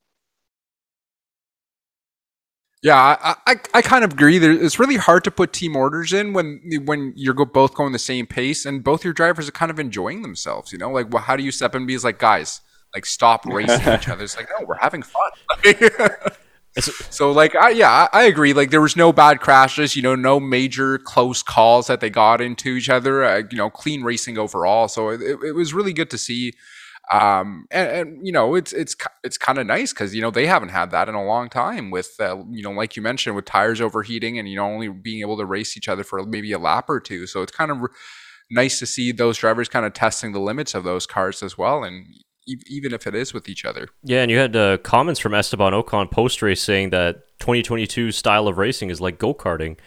[2.82, 4.38] Yeah, I, I, I kind of agree.
[4.38, 8.26] it's really hard to put team orders in when when you're both going the same
[8.26, 10.72] pace and both your drivers are kind of enjoying themselves.
[10.72, 12.62] You know, like well, how do you step in and be like, guys,
[12.94, 14.24] like stop racing each other?
[14.24, 15.30] It's like, no, we're having fun.
[17.10, 18.52] so like I yeah I, agree.
[18.52, 22.40] Like there was no bad crashes you know no major close calls that they got
[22.40, 24.88] into each other uh, you know clean racing overall.
[24.88, 26.52] So it, it was really good to see
[27.12, 30.46] um and, and you know it's it's it's kind of nice because you know they
[30.46, 33.44] haven't had that in a long time with uh, you know like you mentioned with
[33.46, 36.58] tires overheating and you know only being able to race each other for maybe a
[36.58, 37.26] lap or two.
[37.26, 37.78] So it's kind of
[38.50, 41.82] nice to see those drivers kind of testing the limits of those cars as well
[41.82, 42.06] and
[42.66, 43.88] even if it is with each other.
[44.02, 48.48] Yeah, and you had uh, comments from Esteban Ocon post race saying that 2022 style
[48.48, 49.78] of racing is like go karting,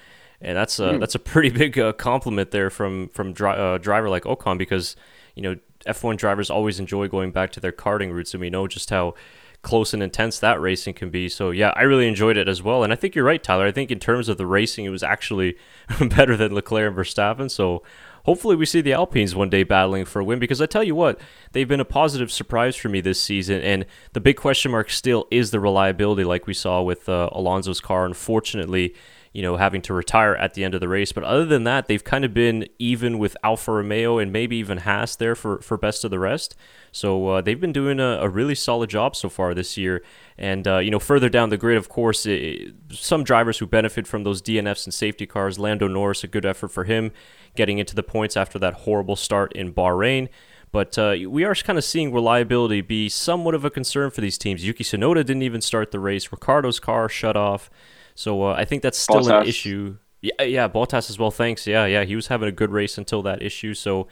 [0.41, 0.99] and that's a, mm.
[0.99, 4.95] that's a pretty big uh, compliment there from from dri- uh, driver like Ocon because
[5.35, 5.55] you know
[5.87, 9.15] F1 drivers always enjoy going back to their karting roots, and we know just how
[9.63, 11.29] close and intense that racing can be.
[11.29, 12.83] So yeah, I really enjoyed it as well.
[12.83, 13.65] And I think you're right, Tyler.
[13.65, 15.55] I think in terms of the racing, it was actually
[15.99, 17.49] better than Leclerc and Verstappen.
[17.49, 17.81] So
[18.23, 20.95] hopefully we see the Alpines one day battling for a win because I tell you
[20.95, 21.19] what,
[21.51, 23.61] they've been a positive surprise for me this season.
[23.61, 27.79] And the big question mark still is the reliability, like we saw with uh, Alonso's
[27.79, 28.05] car.
[28.05, 28.93] Unfortunately,
[29.33, 31.11] you know, having to retire at the end of the race.
[31.11, 34.79] But other than that, they've kind of been even with Alfa Romeo and maybe even
[34.79, 36.55] Haas there for, for best of the rest.
[36.91, 40.03] So uh, they've been doing a, a, really solid job so far this year.
[40.37, 44.05] And, uh, you know, further down the grid, of course, it, some drivers who benefit
[44.05, 47.11] from those DNFs and safety cars, Lando Norris, a good effort for him
[47.55, 50.29] getting into the points after that horrible start in Bahrain.
[50.71, 54.37] But uh, we are kind of seeing reliability be somewhat of a concern for these
[54.37, 54.65] teams.
[54.65, 56.31] Yuki Tsunoda didn't even start the race.
[56.31, 57.71] Ricciardo's car shut off.
[58.15, 59.41] So uh, I think that's still Bottas.
[59.41, 59.97] an issue.
[60.21, 61.31] Yeah, yeah, Bottas as well.
[61.31, 61.67] Thanks.
[61.67, 63.73] Yeah, yeah, he was having a good race until that issue.
[63.73, 64.07] So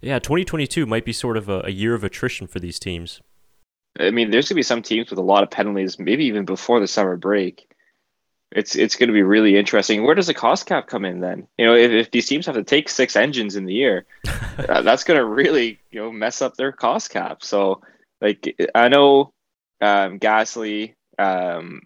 [0.00, 3.20] yeah, 2022 might be sort of a, a year of attrition for these teams.
[3.98, 6.80] I mean, there's gonna be some teams with a lot of penalties, maybe even before
[6.80, 7.66] the summer break.
[8.52, 10.02] It's it's going to be really interesting.
[10.02, 11.46] Where does the cost cap come in then?
[11.56, 14.06] You know, if, if these teams have to take six engines in the year,
[14.68, 17.44] uh, that's going to really you know mess up their cost cap.
[17.44, 17.80] So,
[18.20, 19.32] like I know
[19.80, 21.82] um, Gasly, um,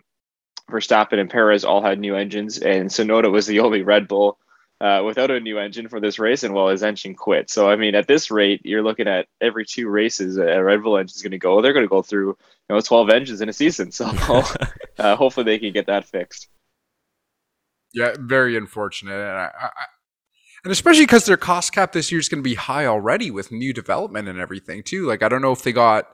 [0.71, 4.39] Verstappen and Perez all had new engines, and Tsunoda was the only Red Bull
[4.81, 7.51] uh, without a new engine for this race, and well, his engine quit.
[7.51, 10.97] So, I mean, at this rate, you're looking at every two races, a Red Bull
[10.97, 11.62] engine is going to go.
[11.62, 13.93] They're going to go through, you know, 12 engines in a season.
[13.93, 14.07] So,
[14.99, 16.49] uh, hopefully, they can get that fixed.
[17.93, 19.71] Yeah, very unfortunate, and, I, I,
[20.65, 23.53] and especially because their cost cap this year is going to be high already with
[23.53, 25.07] new development and everything too.
[25.07, 26.09] Like, I don't know if they got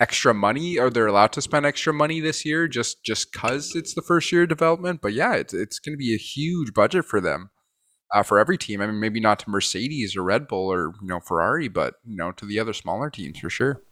[0.00, 0.78] extra money?
[0.78, 4.30] Or they're allowed to spend extra money this year just just cuz it's the first
[4.32, 5.00] year of development?
[5.00, 7.50] But yeah it's it's going to be a huge budget for them
[8.12, 8.80] uh, for every team.
[8.80, 12.16] I mean maybe not to mercedes or red bull or you know ferrari but you
[12.16, 13.82] know to the other smaller teams for sure.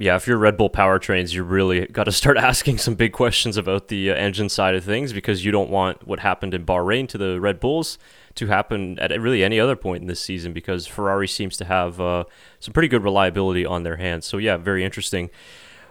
[0.00, 3.58] Yeah, if you're Red Bull powertrains, you really got to start asking some big questions
[3.58, 7.06] about the uh, engine side of things because you don't want what happened in Bahrain
[7.08, 7.98] to the Red Bulls
[8.34, 12.00] to happen at really any other point in this season because Ferrari seems to have
[12.00, 12.24] uh,
[12.58, 14.26] some pretty good reliability on their hands.
[14.26, 15.30] So, yeah, very interesting.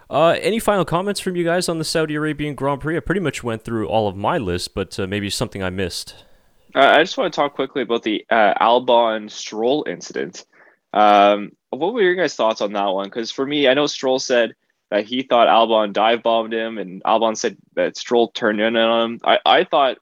[0.09, 2.97] Uh, any final comments from you guys on the Saudi Arabian Grand Prix?
[2.97, 6.15] I pretty much went through all of my list, but uh, maybe something I missed.
[6.75, 10.45] Uh, I just want to talk quickly about the uh, Albon Stroll incident.
[10.93, 13.05] Um, what were your guys' thoughts on that one?
[13.05, 14.55] Because for me, I know Stroll said
[14.89, 19.11] that he thought Albon dive bombed him, and Albon said that Stroll turned in on
[19.11, 19.19] him.
[19.23, 19.97] I, I thought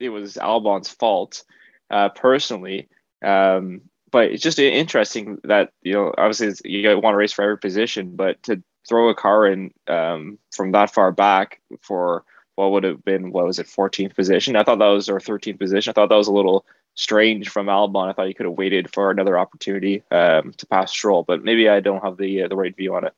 [0.00, 1.44] it was Albon's fault,
[1.92, 2.88] uh, personally.
[3.24, 7.58] Um, but it's just interesting that you know, obviously, you want to race for every
[7.58, 12.24] position, but to throw a car in um, from that far back for
[12.56, 15.58] what would have been what was it 14th position i thought that was or 13th
[15.58, 18.08] position i thought that was a little strange from Albon.
[18.08, 21.68] I thought he could have waited for another opportunity um, to pass Stroll, but maybe
[21.68, 23.14] I don't have the uh, the right view on it.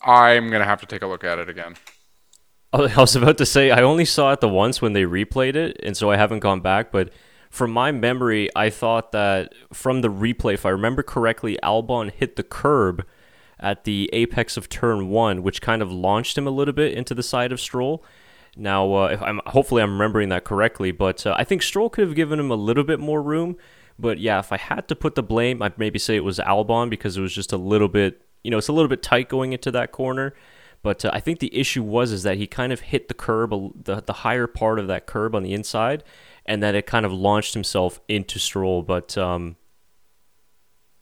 [0.00, 1.76] I'm gonna have to take a look at it again.
[2.72, 5.80] I was about to say I only saw it the once when they replayed it,
[5.82, 6.90] and so I haven't gone back.
[6.90, 7.10] But
[7.54, 12.34] from my memory, I thought that from the replay, if I remember correctly, Albon hit
[12.34, 13.06] the curb
[13.60, 17.14] at the apex of turn one, which kind of launched him a little bit into
[17.14, 18.04] the side of Stroll.
[18.56, 22.04] Now, uh, if I'm hopefully I'm remembering that correctly, but uh, I think Stroll could
[22.04, 23.56] have given him a little bit more room.
[24.00, 26.90] But yeah, if I had to put the blame, I'd maybe say it was Albon
[26.90, 29.52] because it was just a little bit, you know, it's a little bit tight going
[29.52, 30.34] into that corner.
[30.82, 33.50] But uh, I think the issue was is that he kind of hit the curb,
[33.84, 36.02] the the higher part of that curb on the inside,
[36.46, 38.82] and that it kind of launched himself into Stroll.
[38.82, 39.56] But um,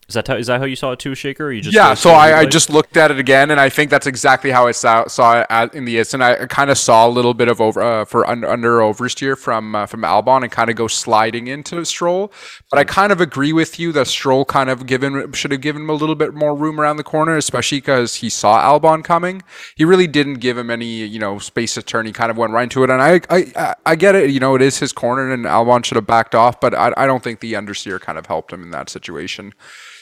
[0.09, 1.51] is that how, is that how you saw it too, Shaker?
[1.51, 1.93] you just yeah.
[1.93, 4.71] So I, I, just looked at it again, and I think that's exactly how I
[4.71, 6.21] saw, saw it at, in the instant.
[6.21, 9.75] I kind of saw a little bit of over uh, for under, under oversteer from
[9.75, 12.33] uh, from Albon and kind of go sliding into Stroll.
[12.69, 15.83] But I kind of agree with you that Stroll kind of given should have given
[15.83, 19.41] him a little bit more room around the corner, especially because he saw Albon coming.
[19.75, 22.05] He really didn't give him any you know space to turn.
[22.05, 24.31] He kind of went right into it, and I I I get it.
[24.31, 27.07] You know, it is his corner, and Albon should have backed off, but I I
[27.07, 29.53] don't think the understeer kind of helped him in that situation.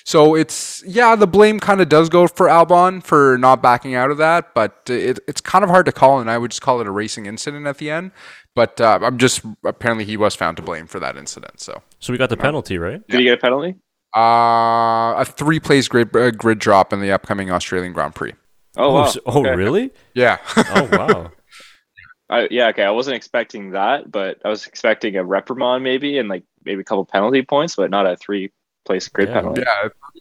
[0.04, 4.12] So it's yeah, the blame kind of does go for Albon for not backing out
[4.12, 6.82] of that, but it, it's kind of hard to call, and I would just call
[6.82, 8.12] it a racing incident at the end.
[8.56, 11.60] But uh, I'm just apparently he was found to blame for that incident.
[11.60, 13.06] So so we got the penalty, right?
[13.08, 13.76] Did he get a penalty?
[14.16, 18.34] Uh, a three place grid uh, grid drop in the upcoming Australian Grand Prix.
[18.78, 19.12] Oh, wow.
[19.26, 19.56] oh, okay.
[19.56, 19.92] really?
[20.14, 20.38] Yeah.
[20.56, 21.32] oh, wow.
[22.30, 22.84] I, yeah, okay.
[22.84, 26.84] I wasn't expecting that, but I was expecting a reprimand maybe and like maybe a
[26.84, 28.52] couple penalty points, but not a three
[28.86, 29.36] place grid yeah.
[29.36, 29.64] penalty.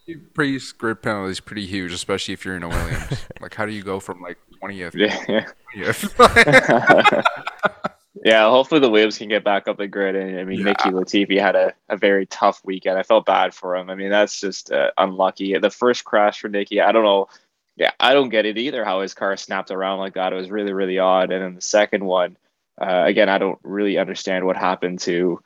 [0.07, 3.27] Yeah, pretty grid penalty is pretty huge, especially if you're in a Williams.
[3.41, 4.95] like, how do you go from like 20th?
[4.95, 5.47] Yeah.
[5.75, 7.25] 20th?
[8.25, 10.17] yeah, hopefully the Williams can get back up the grid.
[10.17, 10.67] And I mean, yeah.
[10.67, 12.99] Nicky Latifi had a, a very tough weekend.
[12.99, 13.91] I felt bad for him.
[13.91, 15.57] I mean, that's just uh, unlucky.
[15.59, 17.29] The first crash for Nicky, I don't know.
[17.77, 20.33] Yeah, I don't get it either how his car snapped around like that.
[20.33, 21.33] It was really, really odd.
[21.33, 22.37] And then the second one,
[22.79, 25.43] uh, again, I don't really understand what happened to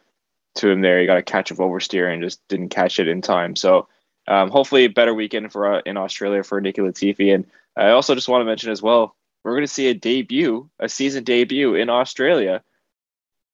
[0.57, 1.01] to him there.
[1.01, 3.57] He got a catch of oversteer and just didn't catch it in time.
[3.57, 3.89] So
[4.29, 7.35] um, hopefully a better weekend for uh, in Australia for Nicky Latifi.
[7.35, 7.47] And
[7.77, 10.89] I also just want to mention as well, we're going to see a debut, a
[10.89, 12.63] season debut in Australia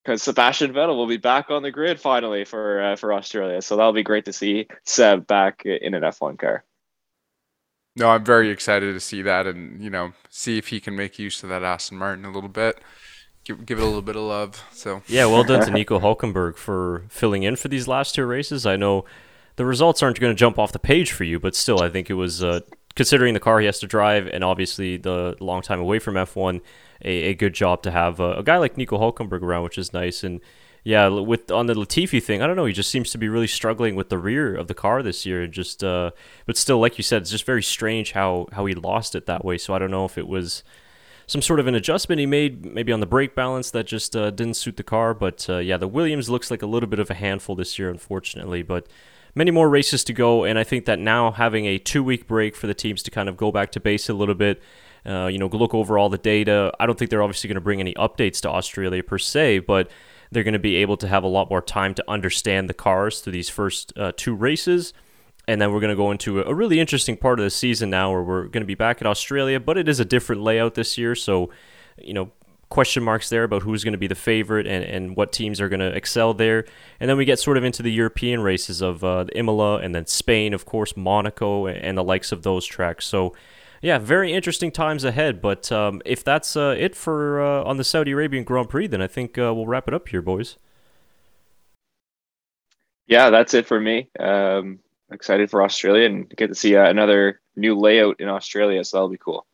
[0.04, 3.60] because Sebastian Vettel will be back on the grid finally for uh, for Australia.
[3.60, 6.64] So that'll be great to see Seb back in an F1 car.
[7.96, 11.18] No, I'm very excited to see that and, you know, see if he can make
[11.18, 12.80] use of that Aston Martin a little bit
[13.56, 14.62] give, give it a little bit of love.
[14.72, 18.66] So yeah, well done to Nico Hulkenberg for filling in for these last two races.
[18.66, 19.04] I know
[19.56, 22.10] the results aren't going to jump off the page for you, but still, I think
[22.10, 22.60] it was uh,
[22.94, 26.60] considering the car he has to drive and obviously the long time away from F1,
[27.04, 29.92] a, a good job to have a, a guy like Nico Hulkenberg around, which is
[29.92, 30.22] nice.
[30.22, 30.40] And
[30.84, 32.64] yeah, with on the Latifi thing, I don't know.
[32.64, 35.42] He just seems to be really struggling with the rear of the car this year.
[35.42, 36.12] And just, uh,
[36.46, 39.44] but still, like you said, it's just very strange how how he lost it that
[39.44, 39.58] way.
[39.58, 40.62] So I don't know if it was
[41.30, 44.32] some sort of an adjustment he made, maybe on the brake balance that just uh,
[44.32, 45.14] didn't suit the car.
[45.14, 47.88] But uh, yeah, the Williams looks like a little bit of a handful this year,
[47.88, 48.62] unfortunately.
[48.64, 48.88] But
[49.36, 52.66] many more races to go, and I think that now having a two-week break for
[52.66, 54.60] the teams to kind of go back to base a little bit.
[55.06, 56.72] Uh, you know, look over all the data.
[56.80, 59.88] I don't think they're obviously going to bring any updates to Australia per se, but
[60.32, 63.20] they're going to be able to have a lot more time to understand the cars
[63.20, 64.92] through these first uh, two races
[65.50, 68.12] and then we're going to go into a really interesting part of the season now
[68.12, 70.96] where we're going to be back in Australia, but it is a different layout this
[70.96, 71.16] year.
[71.16, 71.50] So,
[71.98, 72.30] you know,
[72.68, 75.68] question marks there about who's going to be the favorite and, and what teams are
[75.68, 76.66] going to excel there.
[77.00, 80.06] And then we get sort of into the European races of uh, Imola and then
[80.06, 83.04] Spain, of course, Monaco, and the likes of those tracks.
[83.04, 83.34] So,
[83.82, 85.42] yeah, very interesting times ahead.
[85.42, 89.02] But um, if that's uh, it for uh, on the Saudi Arabian Grand Prix, then
[89.02, 90.58] I think uh, we'll wrap it up here, boys.
[93.08, 94.08] Yeah, that's it for me.
[94.20, 94.78] Um,
[95.10, 99.08] excited for Australia and get to see uh, another new layout in Australia, so that'll
[99.08, 99.46] be cool.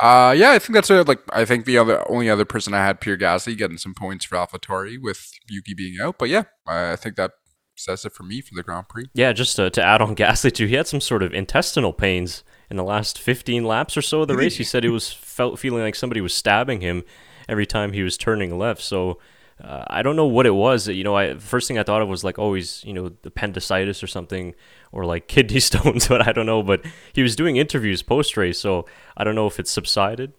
[0.00, 2.84] Uh, yeah, I think that's a, like I think the other only other person I
[2.84, 6.96] had Pierre Gasly getting some points for AlphaTauri with Yuki being out, but yeah, I
[6.96, 7.32] think that
[7.76, 9.08] says it for me for the Grand Prix.
[9.14, 12.44] Yeah, just to, to add on Gasly too, he had some sort of intestinal pains
[12.70, 14.56] in the last 15 laps or so of the race.
[14.56, 17.04] He said he was felt feeling like somebody was stabbing him
[17.48, 18.82] every time he was turning left.
[18.82, 19.18] So
[19.62, 20.86] uh, I don't know what it was.
[20.86, 24.02] You know, I first thing I thought of was like, oh, he's you know appendicitis
[24.02, 24.54] or something,
[24.92, 26.62] or like kidney stones, but I don't know.
[26.62, 28.86] But he was doing interviews post race, so
[29.16, 30.32] I don't know if it's subsided.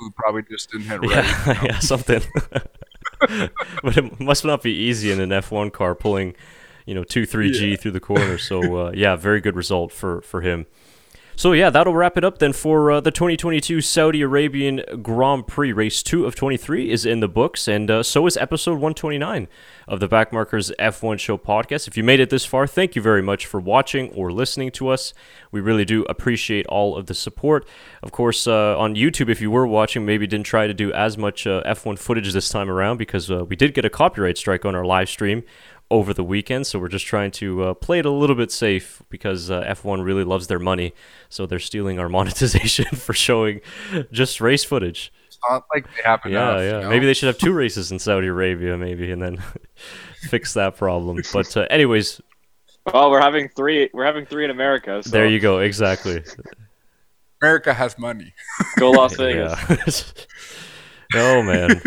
[0.00, 1.10] Food probably just didn't hit right.
[1.10, 2.20] Yeah, yeah something.
[3.20, 6.34] but it must not be easy in an F1 car pulling,
[6.84, 7.76] you know, two three G yeah.
[7.76, 8.38] through the corner.
[8.38, 10.66] So uh, yeah, very good result for for him.
[11.38, 15.72] So yeah, that'll wrap it up then for uh, the 2022 Saudi Arabian Grand Prix.
[15.72, 19.46] Race 2 of 23 is in the books, and uh, so is episode 129
[19.86, 21.86] of the Backmarkers F1 Show podcast.
[21.86, 24.88] If you made it this far, thank you very much for watching or listening to
[24.88, 25.14] us.
[25.52, 27.68] We really do appreciate all of the support.
[28.02, 31.16] Of course, uh, on YouTube, if you were watching, maybe didn't try to do as
[31.16, 34.64] much uh, F1 footage this time around because uh, we did get a copyright strike
[34.64, 35.44] on our live stream
[35.90, 36.66] over the weekend.
[36.66, 40.04] So we're just trying to uh, play it a little bit safe because uh, F1
[40.04, 40.94] really loves their money.
[41.28, 43.60] So they're stealing our monetization for showing
[44.12, 45.12] just race footage.
[45.26, 46.32] It's not like they happen.
[46.32, 46.76] Yeah, enough, yeah.
[46.76, 46.90] You know?
[46.90, 49.42] Maybe they should have two races in Saudi Arabia, maybe, and then
[50.28, 51.22] fix that problem.
[51.32, 52.20] But uh, anyways.
[52.92, 53.90] Well, we're having three.
[53.92, 55.02] We're having three in America.
[55.02, 55.10] So.
[55.10, 55.58] There you go.
[55.58, 56.24] Exactly.
[57.42, 58.32] America has money.
[58.78, 60.12] Go Las Vegas.
[61.14, 61.80] oh man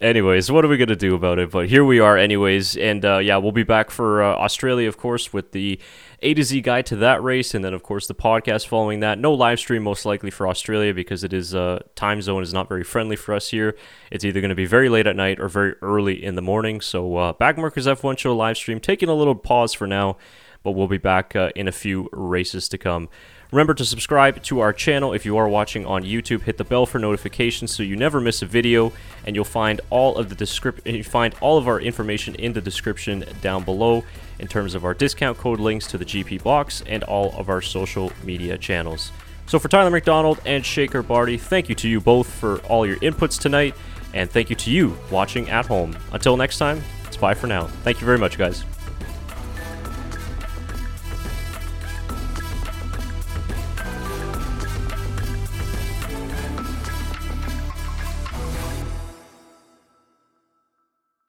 [0.00, 1.50] anyways, what are we gonna do about it?
[1.50, 4.96] But here we are, anyways, and uh, yeah, we'll be back for uh, Australia, of
[4.96, 5.78] course, with the
[6.22, 9.18] A to Z guide to that race, and then of course the podcast following that.
[9.18, 12.68] No live stream, most likely for Australia because it is uh, time zone is not
[12.68, 13.76] very friendly for us here.
[14.10, 16.80] It's either going to be very late at night or very early in the morning.
[16.80, 20.16] So uh, Backmarkers F1 show live stream, taking a little pause for now,
[20.62, 23.08] but we'll be back uh, in a few races to come.
[23.52, 26.42] Remember to subscribe to our channel if you are watching on YouTube.
[26.42, 28.92] Hit the bell for notifications so you never miss a video,
[29.26, 30.94] and you'll find all of the description.
[30.94, 34.04] You find all of our information in the description down below
[34.38, 37.60] in terms of our discount code links to the GP box and all of our
[37.60, 39.10] social media channels.
[39.46, 42.98] So for Tyler McDonald and Shaker Barty, thank you to you both for all your
[42.98, 43.74] inputs tonight,
[44.14, 45.96] and thank you to you watching at home.
[46.12, 47.66] Until next time, it's bye for now.
[47.82, 48.64] Thank you very much, guys.